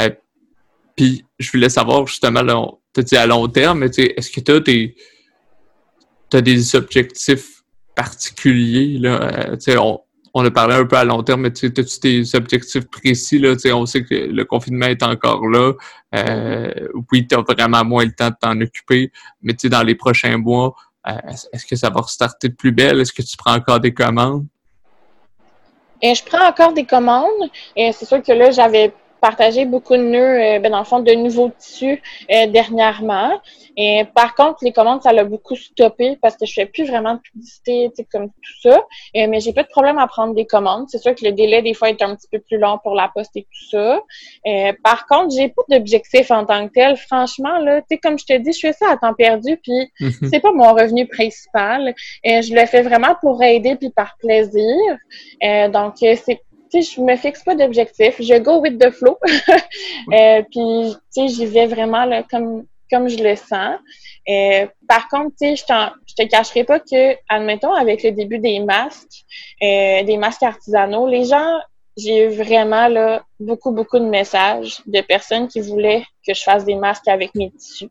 [0.00, 0.10] Euh,
[0.96, 2.40] puis je voulais savoir justement,
[2.96, 4.50] as dit à long terme, mais est-ce que tu
[6.36, 7.62] as des objectifs
[7.94, 9.22] particuliers là?
[9.22, 9.56] Euh,
[10.34, 13.38] on a parlé un peu à long terme, mais tu as-tu des objectifs précis?
[13.38, 13.54] Là?
[13.74, 15.72] On sait que le confinement est encore là.
[16.14, 19.10] Euh, oui, tu as vraiment moins le temps de t'en occuper,
[19.42, 20.74] mais dans les prochains mois,
[21.06, 21.12] euh,
[21.52, 23.00] est-ce que ça va restarter de plus belle?
[23.00, 24.46] Est-ce que tu prends encore des commandes?
[26.00, 27.50] Et je prends encore des commandes.
[27.74, 31.00] Et c'est sûr que là, j'avais partagé beaucoup de nœuds, euh, ben, dans le fond,
[31.00, 33.40] de nouveaux tissus euh, dernièrement.
[33.76, 37.14] Et par contre, les commandes, ça l'a beaucoup stoppé parce que je fais plus vraiment
[37.14, 38.76] de publicité, comme tout ça.
[39.16, 40.86] Euh, mais j'ai pas de problème à prendre des commandes.
[40.88, 43.10] C'est sûr que le délai, des fois, est un petit peu plus long pour la
[43.14, 44.00] poste et tout ça.
[44.82, 46.96] par contre, j'ai pas d'objectif en tant que tel.
[46.96, 49.92] Franchement, là, tu sais, comme je te dis, je fais ça à temps perdu, puis
[50.00, 50.30] mhm.
[50.30, 51.94] c'est pas mon revenu principal.
[52.24, 54.76] je le fais vraiment pour aider puis par plaisir.
[55.70, 56.40] donc, c'est
[56.70, 58.16] tu sais, je me fixe pas d'objectif.
[58.20, 59.18] Je go with the flow.
[60.12, 63.78] euh, puis, tu sais, j'y vais vraiment là, comme, comme je le sens.
[64.28, 65.62] Euh, par contre, tu sais, je,
[66.06, 69.24] je te cacherai pas que, admettons, avec le début des masques,
[69.62, 71.58] euh, des masques artisanaux, les gens,
[71.96, 76.64] j'ai eu vraiment là, beaucoup, beaucoup de messages de personnes qui voulaient que je fasse
[76.64, 77.90] des masques avec mes tissus.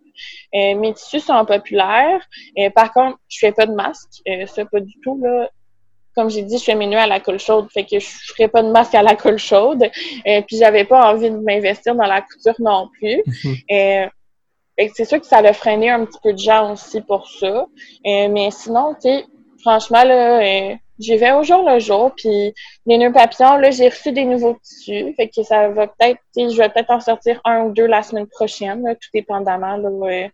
[0.53, 2.25] Mes tissus sont populaires.
[2.73, 4.21] Par contre, je fais pas de masque.
[4.45, 5.19] Ça, pas du tout.
[5.21, 5.49] Là
[6.18, 8.47] comme j'ai dit, je fais mes nœuds à la colle chaude, fait que je ferai
[8.47, 9.84] pas de masque à la colle chaude.
[10.26, 13.22] Et euh, puis j'avais pas envie de m'investir dans la couture non plus.
[13.70, 14.09] et, mhm.
[14.80, 17.68] euh, c'est sûr que ça a freiné un petit peu de gens aussi pour ça.
[18.07, 19.26] Euh, mais sinon, tu sais,
[19.61, 22.11] franchement, là, j'y vais au jour le jour.
[22.18, 22.51] Puis
[22.88, 25.13] les nœuds papillons, là, j'ai reçu des nouveaux tissus.
[25.18, 28.26] Fait que ça va peut-être, je vais peut-être en sortir un ou deux la semaine
[28.26, 30.30] prochaine, tout dépendamment là,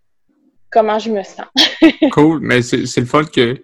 [0.72, 1.48] comment je me sens.
[2.14, 3.62] cool, mais c'est le fun que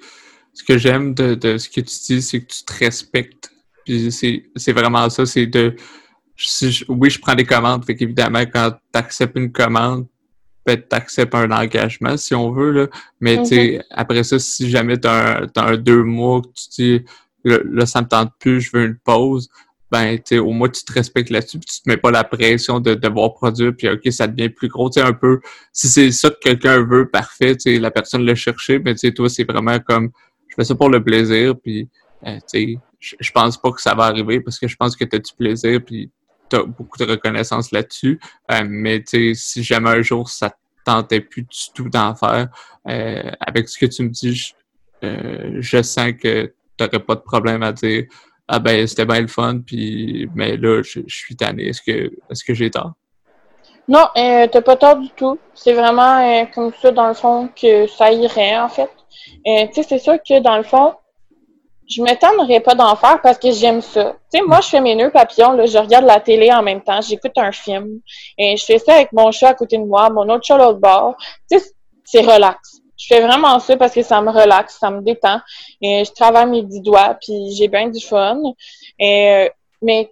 [0.53, 3.51] ce que j'aime de, ce que tu dis, c'est que tu te respectes.
[3.85, 5.75] Puis c'est vraiment ça, c'est de.
[6.89, 10.05] oui, je prends des commandes, fait qu'évidemment, quand tu acceptes une commande,
[10.65, 12.87] peut-être tu acceptes un engagement, si on veut, là.
[13.19, 13.83] Mais mm-hmm.
[13.91, 16.69] après ça, si jamais tu as, un deux mois que tu
[16.99, 17.05] dis
[17.43, 19.49] là, ça me tente plus, je veux une pause,
[19.91, 22.79] ben, tu au moins tu te respectes là-dessus, puis tu te mets pas la pression
[22.79, 25.39] de devoir produire, puis ok, ça devient plus gros, tu sais, un peu.
[25.73, 28.99] Si c'est ça que quelqu'un veut, parfait, tu sais, la personne l'a cherché, mais tu
[28.99, 30.11] sais, toi, c'est vraiment comme
[30.49, 31.87] je fais ça pour le plaisir, puis
[32.25, 32.39] euh,
[32.99, 35.33] je pense pas que ça va arriver parce que je pense que tu as du
[35.33, 36.11] plaisir, puis
[36.49, 38.19] tu as beaucoup de reconnaissance là-dessus.
[38.51, 40.51] Euh, mais si jamais un jour ça
[40.83, 42.47] tentait plus du tout d'en faire,
[42.87, 44.53] euh, avec ce que tu me dis,
[45.01, 48.05] je, sens que tu n'aurais pas de problème à dire
[48.47, 51.67] Ah ben c'était bien le fun, puis mais là, je, suis tanné.
[51.67, 52.93] Est-ce que est-ce que j'ai tort?
[53.87, 55.39] Non, euh, t'as pas tort du tout.
[55.55, 58.89] C'est vraiment comme ça, dans le fond, que ça irait, en fait.
[59.47, 60.93] Euh, tu sais, c'est sûr que dans le fond,
[61.89, 64.15] je m'étonnerais pas d'en faire parce que j'aime ça.
[64.32, 66.82] Tu sais, moi, je fais mes nœuds papillons, là, je regarde la télé en même
[66.82, 67.99] temps, j'écoute un film.
[68.38, 70.57] Et je fais ça avec mon chat à côté de moi, mon autre chat à
[70.59, 71.15] l'autre bord.
[71.51, 71.72] Tu sais,
[72.03, 72.78] c'est relax.
[72.97, 75.39] Je fais vraiment ça parce que ça me relaxe, ça me détend.
[75.82, 78.39] Et je travaille mes dix doigts, puis j'ai bien du fun.
[78.99, 79.49] Et, euh,
[79.82, 80.11] mais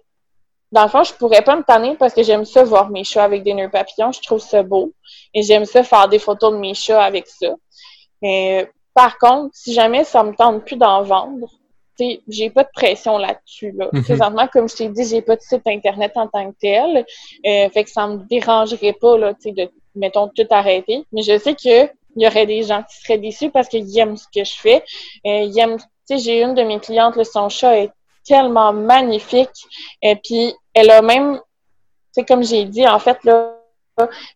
[0.72, 3.24] dans le fond, je pourrais pas me tanner parce que j'aime ça voir mes chats
[3.24, 4.10] avec des nœuds papillons.
[4.12, 4.92] Je trouve ça beau.
[5.32, 7.48] Et j'aime ça faire des photos de mes chats avec ça.
[8.98, 11.46] Par contre, si jamais ça me tente plus d'en vendre,
[12.26, 13.70] j'ai pas de pression là-dessus.
[13.70, 13.88] Là.
[13.92, 14.02] Mhm.
[14.02, 17.06] Présentement, comme je t'ai dit, j'ai pas de site internet en tant que tel.
[17.46, 21.04] Euh, fait que ça me dérangerait pas là, de, mettons, tout arrêter.
[21.12, 21.84] Mais je sais que
[22.16, 24.82] il y aurait des gens qui seraient déçus parce qu'ils aiment ce que je fais.
[25.24, 25.78] Euh, ils aiment,
[26.10, 27.92] j'ai une de mes clientes, là, son chat est
[28.24, 29.62] tellement magnifique.
[30.02, 31.40] Et puis, elle a même,
[32.16, 33.57] tu comme j'ai dit, en fait, là,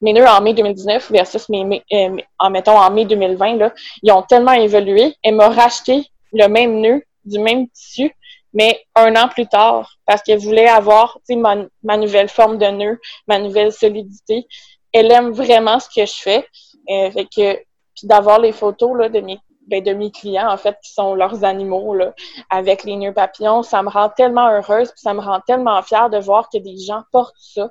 [0.00, 4.12] mes nœuds en mai 2019 versus mes, euh, en mettons en mai 2020, là, ils
[4.12, 5.14] ont tellement évolué.
[5.22, 8.14] Elle m'a racheté le même nœud du même tissu,
[8.52, 13.00] mais un an plus tard, parce qu'elle voulait avoir ma, ma nouvelle forme de nœud,
[13.26, 14.46] ma nouvelle solidité.
[14.92, 16.46] Elle aime vraiment ce que je fais.
[16.90, 17.56] Euh, que
[17.94, 19.38] puis d'avoir les photos là, de mes
[19.68, 22.14] ben, de mes clients, en fait, qui sont leurs animaux, là,
[22.50, 23.62] avec les nœuds papillons.
[23.62, 26.76] Ça me rend tellement heureuse, puis ça me rend tellement fière de voir que des
[26.78, 27.70] gens portent ça.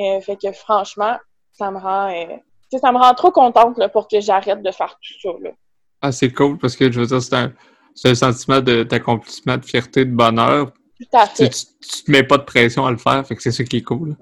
[0.00, 1.16] Euh, fait que franchement,
[1.52, 4.98] ça me rend, euh, ça me rend trop contente là, pour que j'arrête de faire
[5.00, 5.36] tout ça.
[5.42, 5.50] Là.
[6.02, 7.52] Ah, c'est cool parce que je veux dire, c'est un,
[8.04, 10.72] un, sentiment d'accomplissement, de, fierté, de bonheur.
[10.98, 11.48] Tout à fait.
[11.48, 13.78] Tu, tu, te mets pas de pression à le faire, fait que c'est ça qui
[13.78, 14.16] est cool.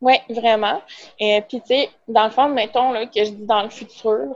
[0.00, 0.80] Oui, vraiment.
[1.18, 4.34] Et puis, tu sais, dans le fond, mettons là, que je dis dans le futur,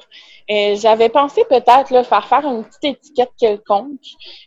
[0.51, 4.01] euh, j'avais pensé peut-être là, faire faire une petite étiquette quelconque.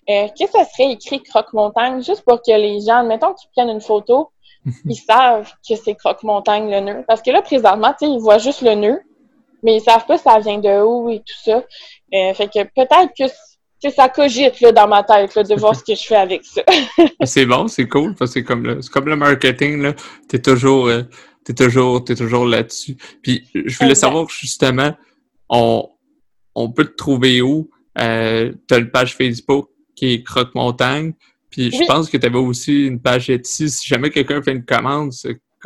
[0.09, 3.81] Euh, que ça serait écrit croque-montagne, juste pour que les gens, mettons qu'ils prennent une
[3.81, 4.29] photo,
[4.85, 7.05] ils savent que c'est croque-montagne le nœud.
[7.07, 9.01] Parce que là, présentement, tu sais, ils voient juste le nœud,
[9.63, 11.63] mais ils savent pas ça vient de où et tout ça.
[12.13, 13.23] Euh, fait que peut-être que
[13.95, 16.61] ça cogite là, dans ma tête là, de voir ce que je fais avec ça.
[17.23, 19.93] c'est bon, c'est cool, parce que c'est comme le, c'est comme le marketing, là.
[20.27, 21.03] T'es toujours, euh,
[21.43, 22.97] t'es toujours, t'es toujours là-dessus.
[23.21, 24.95] Puis je voulais savoir justement,
[25.49, 25.89] on,
[26.55, 27.69] on peut te trouver où?
[27.99, 31.13] Euh, t'as une page Facebook qui est Croque Montagne.
[31.49, 33.69] Puis je pense que tu avais aussi une page Etsy.
[33.69, 35.11] Si jamais quelqu'un fait une commande,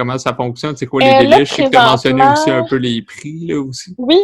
[0.02, 0.76] comment ça fonctionne?
[0.76, 1.45] C'est quoi les euh, délais?
[1.45, 3.93] je sais que tu as mentionné aussi un peu les prix là aussi.
[3.97, 4.20] Oui.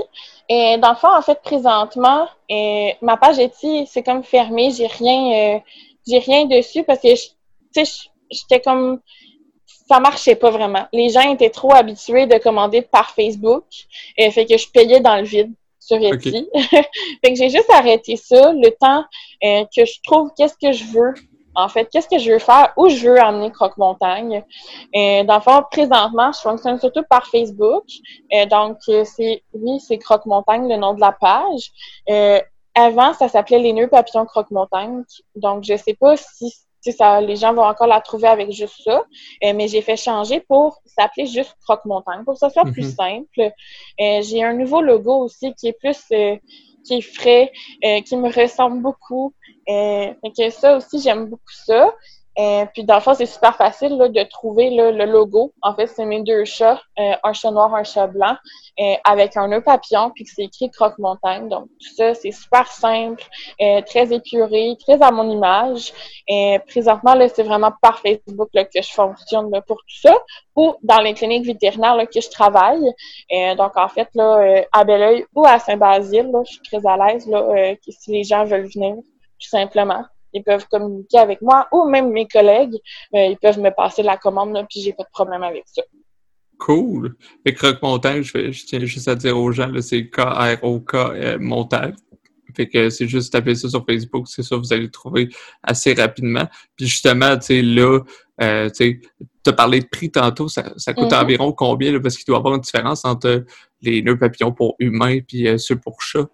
[0.49, 4.71] Et dans le fond, en fait, présentement, euh, ma page Etsy, c'est comme fermé.
[4.71, 5.59] J'ai rien, euh,
[6.07, 8.99] j'ai rien dessus parce que, tu sais, j'étais comme,
[9.87, 10.87] ça marchait pas vraiment.
[10.93, 13.65] Les gens étaient trop habitués de commander par Facebook.
[14.17, 16.47] Et fait que je payais dans le vide sur Etsy.
[16.71, 19.05] fait que j'ai juste arrêté ça le temps
[19.43, 21.13] euh, que je trouve qu'est-ce que je veux
[21.57, 24.43] en fait, qu'est-ce que je veux faire, où je veux amener Croque-Montagne?
[24.95, 27.83] Euh, dans le fond, présentement, je fonctionne surtout par Facebook.
[28.31, 31.71] Euh, donc, euh, c'est oui, c'est Croque-Montagne, le nom de la page.
[32.11, 32.39] Euh,
[32.75, 35.03] avant, ça s'appelait Les Nœuds Papillons Croque-Montagne.
[35.35, 38.83] Donc, je sais pas si, si ça, les gens vont encore la trouver avec juste
[38.83, 39.03] ça,
[39.41, 43.25] mais j'ai fait changer pour s'appeler juste Croque-Montagne, pour que ça soit plus mhm.
[43.25, 43.51] simple.
[43.97, 45.97] j'ai un nouveau logo aussi qui est plus
[46.85, 47.51] qui est frais,
[48.05, 49.33] qui me ressemble beaucoup.
[49.69, 51.93] Euh, que ça aussi, j'aime beaucoup ça.
[52.39, 55.53] Euh, puis dans le fond, c'est super facile là, de trouver le logo.
[55.63, 58.35] En fait, c'est mes deux chats, euh, un chat noir, un chat blanc,
[58.79, 61.49] euh, avec un nœud papillon, puis que c'est écrit croque-montagne.
[61.49, 63.23] Donc tout ça, c'est super simple,
[63.59, 65.91] euh, très épuré, très à mon image.
[66.27, 70.15] Et présentement, là, c'est vraiment par Facebook là, que je fonctionne là, pour tout ça,
[70.55, 72.83] ou dans les cliniques vétérinaires là, que je travaille.
[73.57, 77.73] donc en fait, là, à Belleuil ou à Saint-Basile, je suis très à l'aise là,
[77.89, 78.95] si les gens veulent venir
[79.39, 80.05] tout simplement.
[80.33, 82.75] Ils peuvent communiquer avec moi ou même mes collègues.
[83.15, 85.81] Euh, ils peuvent me passer la commande, là, puis j'ai pas de problème avec ça.
[86.57, 87.15] Cool.
[87.45, 91.93] Et Croque Montagne, je, je, tiens juste à dire aux gens, c'est K-R-O-K euh, Montagne.
[92.55, 95.29] Fait que c'est juste taper ça sur Facebook, c'est ça, vous allez le trouver
[95.61, 96.47] assez rapidement.
[96.75, 97.99] Puis justement, tu sais, là,
[98.41, 99.01] euh, tu
[99.45, 101.21] as parlé de prix tantôt, ça, ça coûte mm-hmm.
[101.21, 103.45] environ combien, là, parce qu'il doit y avoir une différence entre
[103.81, 106.27] les nœuds papillons pour humains puis euh, ceux pour chats?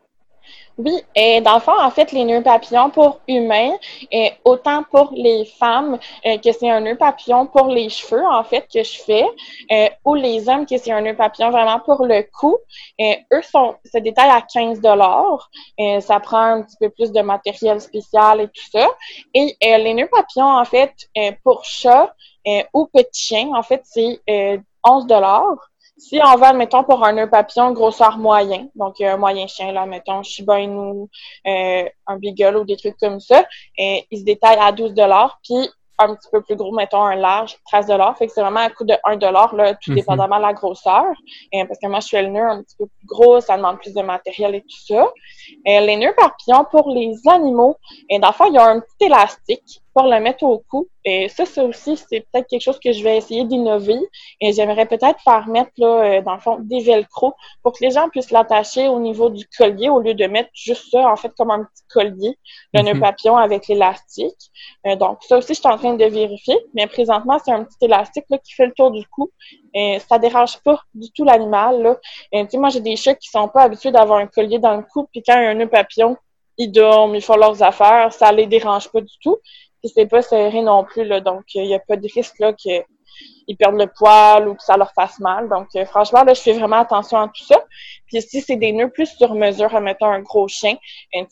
[0.79, 3.73] Oui, et dans le fond, en fait, les nœuds papillons pour humains,
[4.11, 8.43] et autant pour les femmes euh, que c'est un nœud papillon pour les cheveux, en
[8.43, 9.25] fait, que je fais,
[9.71, 12.57] euh, ou les hommes que c'est un nœud papillon vraiment pour le cou.
[12.99, 15.51] Eux sont se détaillent à 15 dollars.
[16.01, 18.87] Ça prend un petit peu plus de matériel spécial et tout ça.
[19.35, 20.91] Et euh, les nœuds papillons, en fait,
[21.43, 22.13] pour chat
[22.73, 24.21] ou petit chien, en fait, c'est
[24.83, 25.72] 11 dollars.
[26.03, 29.85] Si on va, mettons, pour un nœud papillon grosseur moyen, donc un moyen chien, là,
[29.85, 31.07] mettons, Shiba Inu,
[31.47, 33.45] euh, un Beagle ou des trucs comme ça,
[33.77, 34.93] et il se détaille à 12
[35.43, 37.87] puis un petit peu plus gros, mettons un large, 13
[38.17, 39.15] Fait que c'est vraiment un coût de 1
[39.55, 39.95] là, tout mhm.
[39.95, 41.05] dépendamment de la grosseur.
[41.53, 43.79] Et, parce que moi, je suis le nœud un petit peu plus gros, ça demande
[43.79, 45.09] plus de matériel et tout ça.
[45.65, 47.77] Et les nœuds papillons pour les animaux,
[48.09, 50.87] et dans le fond, il y a un petit élastique pour le mettre au cou.
[51.05, 53.99] Et ça, ça aussi, c'est peut-être quelque chose que je vais essayer d'innover.
[54.39, 57.91] Et j'aimerais peut-être faire mettre, là, euh, dans le fond, des velcro pour que les
[57.91, 61.31] gens puissent l'attacher au niveau du collier au lieu de mettre juste ça, en fait,
[61.37, 62.37] comme un petit collier,
[62.73, 63.01] le nœud mhm.
[63.01, 64.37] papillon avec l'élastique.
[64.87, 66.57] Euh, donc, ça aussi, je suis en train de vérifier.
[66.73, 69.29] Mais présentement, c'est un petit élastique là, qui fait le tour du cou.
[69.73, 71.81] Et ça dérange pas du tout l'animal.
[71.81, 71.97] Là.
[72.31, 75.07] Et, moi, j'ai des chats qui sont pas habitués d'avoir un collier dans le cou.
[75.11, 76.17] Puis quand il y a un nœud papillon,
[76.57, 78.13] ils dorment, ils font leurs affaires.
[78.13, 79.37] Ça les dérange pas du tout.
[79.83, 82.53] Puis c'est pas serré non plus, là, donc il n'y a pas de risque là
[82.53, 82.85] qu'ils
[83.59, 85.49] perdent le poil ou que ça leur fasse mal.
[85.49, 87.61] Donc euh, franchement, là, je fais vraiment attention à tout ça.
[88.07, 90.77] Puis si c'est des nœuds plus sur mesure, mettons un gros chien,
[91.13, 91.25] ben,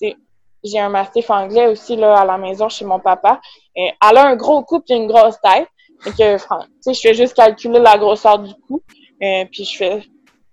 [0.65, 3.39] j'ai un mastif anglais aussi là à la maison chez mon papa.
[3.73, 5.69] Elle a un gros cou et une grosse tête.
[6.05, 8.81] Et que, je fais juste calculer la grosseur du cou.
[9.21, 10.03] Et puis je fais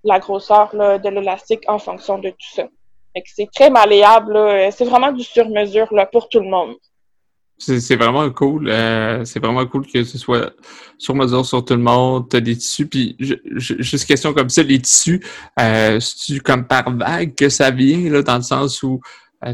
[0.05, 2.68] la grosseur là, de l'élastique en fonction de tout ça.
[3.24, 4.38] c'est très malléable.
[4.70, 6.76] C'est vraiment du sur-mesure pour tout le monde.
[7.59, 8.69] C'est vraiment cool.
[8.69, 10.53] Euh, c'est vraiment cool que ce soit
[10.97, 12.29] sur mesure sur tout le monde.
[12.29, 12.87] T'as des tissus.
[12.87, 15.21] Puis juste question comme ça, les tissus,
[15.59, 19.01] euh, c'est-tu comme par vague que ça vient, là, dans le sens où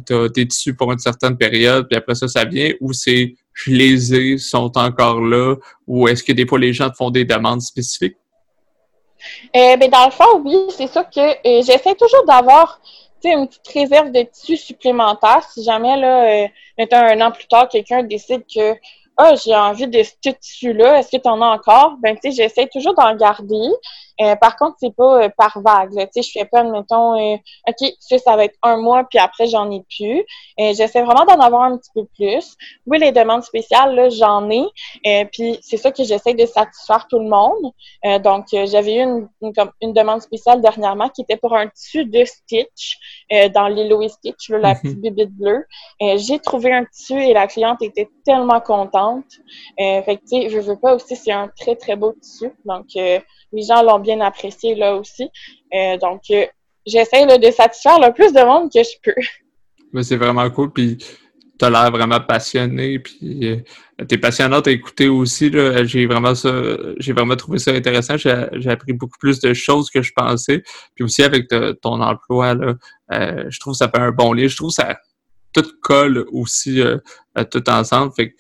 [0.06, 3.34] tu as des tissus pour une certaine période, puis après ça, ça vient, ou c'est
[3.54, 5.54] je les ai, sont encore là,
[5.86, 8.16] ou est-ce que des fois les gens te font des demandes spécifiques?
[9.56, 12.80] Euh, ben, dans le fond, oui, c'est ça que euh, j'essaie toujours d'avoir
[13.32, 15.42] une petite réserve de tissu supplémentaire.
[15.50, 18.74] Si jamais, là, euh, un an plus tard, quelqu'un décide que
[19.16, 21.96] ah, j'ai envie de ce tissu-là, est-ce que tu en as encore?
[22.02, 23.68] Ben, tu sais, j'essaie toujours d'en garder.
[24.20, 25.90] Euh, par contre, c'est pas euh, par vague.
[25.90, 27.36] Tu sais, je fais pas, admettons, euh,
[27.68, 30.24] OK, ça, ça va être un mois, puis après, j'en ai plus.
[30.58, 32.56] J'essaie vraiment d'en avoir un petit peu plus.
[32.86, 34.64] Oui, les demandes spéciales, là, j'en ai.
[35.32, 38.22] puis c'est ça que j'essaie de satisfaire tout le monde.
[38.22, 39.28] donc, j'avais eu une,
[39.80, 42.98] une, demande spéciale dernièrement qui était pour un tissu de Stitch
[43.52, 44.80] dans Lilo et Stitch, la mhm.
[44.80, 45.66] petite bibite bleue.
[46.00, 49.24] J'ai trouvé un tissu et la cliente était tellement contente.
[49.76, 52.52] fait que, tu sais, je veux pas aussi, c'est un très, très beau tissu.
[52.64, 52.86] Donc,
[53.54, 55.28] les gens l'ont bien apprécié là aussi.
[55.74, 56.46] Euh, donc, euh,
[56.86, 59.20] j'essaie de satisfaire le plus de monde que je peux.
[59.92, 60.72] Mais c'est vraiment cool.
[60.72, 60.98] Puis,
[61.58, 62.98] tu as l'air vraiment passionné.
[62.98, 63.56] Puis, euh,
[64.08, 65.50] tu es passionnante à écouter aussi.
[65.84, 68.16] J'ai vraiment vraiment trouvé ça intéressant.
[68.16, 70.62] J'ai appris beaucoup plus de choses que je pensais.
[70.94, 71.48] Puis aussi, avec
[71.80, 72.74] ton emploi, là,
[73.48, 74.48] je trouve que ça fait un bon lien.
[74.48, 74.96] Je trouve que ça
[75.52, 76.82] tout colle aussi
[77.52, 78.12] tout ensemble.
[78.16, 78.34] Fait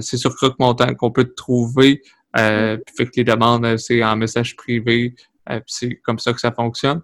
[0.00, 2.00] c'est sur Croque Montant qu'on peut te trouver
[2.36, 5.14] euh, puis fait que les demandes, euh, c'est en message privé.
[5.50, 7.02] Euh, c'est comme ça que ça fonctionne.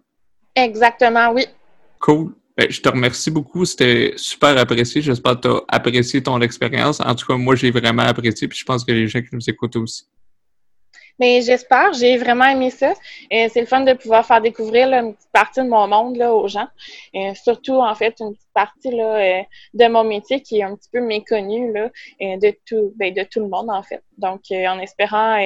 [0.54, 1.46] Exactement, oui.
[2.00, 2.34] Cool.
[2.56, 3.64] Ben, je te remercie beaucoup.
[3.64, 5.02] C'était super apprécié.
[5.02, 7.00] J'espère que tu as apprécié ton expérience.
[7.00, 8.48] En tout cas, moi, j'ai vraiment apprécié.
[8.48, 10.04] Puis je pense que les gens qui nous écoutent aussi.
[11.20, 12.94] Mais j'espère, j'ai vraiment aimé ça.
[13.30, 16.32] Euh, c'est le fun de pouvoir faire découvrir une petite partie de mon monde là,
[16.32, 16.66] aux gens.
[17.14, 19.42] Euh, surtout, en fait, une petite partie là, euh,
[19.74, 21.90] de mon métier qui est un petit peu méconnue là,
[22.20, 24.02] de, tout, ben, de tout le monde, en fait.
[24.16, 25.38] Donc, en espérant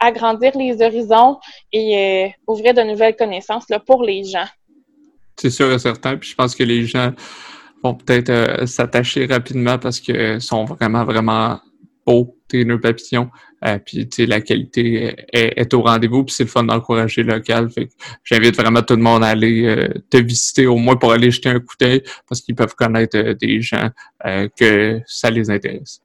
[0.00, 1.38] agrandir les horizons
[1.72, 4.48] et ouvrir de nouvelles connaissances là, pour les gens.
[5.36, 6.16] C'est sûr et certain.
[6.16, 7.12] Puis je pense que les gens
[7.84, 11.60] vont peut-être s'attacher rapidement parce qu'ils sont vraiment, vraiment
[12.06, 13.30] beaux, tes nœuds papillons.
[13.64, 17.70] Euh, puis, tu sais, la qualité est, au rendez-vous, puis c'est le fun d'encourager local.
[17.70, 17.92] Fait que
[18.24, 21.50] j'invite vraiment tout le monde à aller euh, te visiter, au moins pour aller jeter
[21.50, 23.90] un coup d'œil, parce qu'ils peuvent connaître euh, des gens
[24.56, 26.00] que ça les intéresse.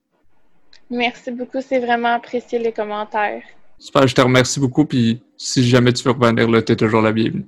[0.89, 3.43] Merci beaucoup, c'est vraiment apprécié les commentaires.
[3.77, 7.01] Super, je te remercie beaucoup, puis si jamais tu veux revenir là, tu es toujours
[7.01, 7.45] la bienvenue.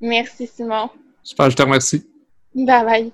[0.00, 0.90] Merci, Simon.
[1.22, 2.06] Super, je te remercie.
[2.54, 3.12] Bye bye.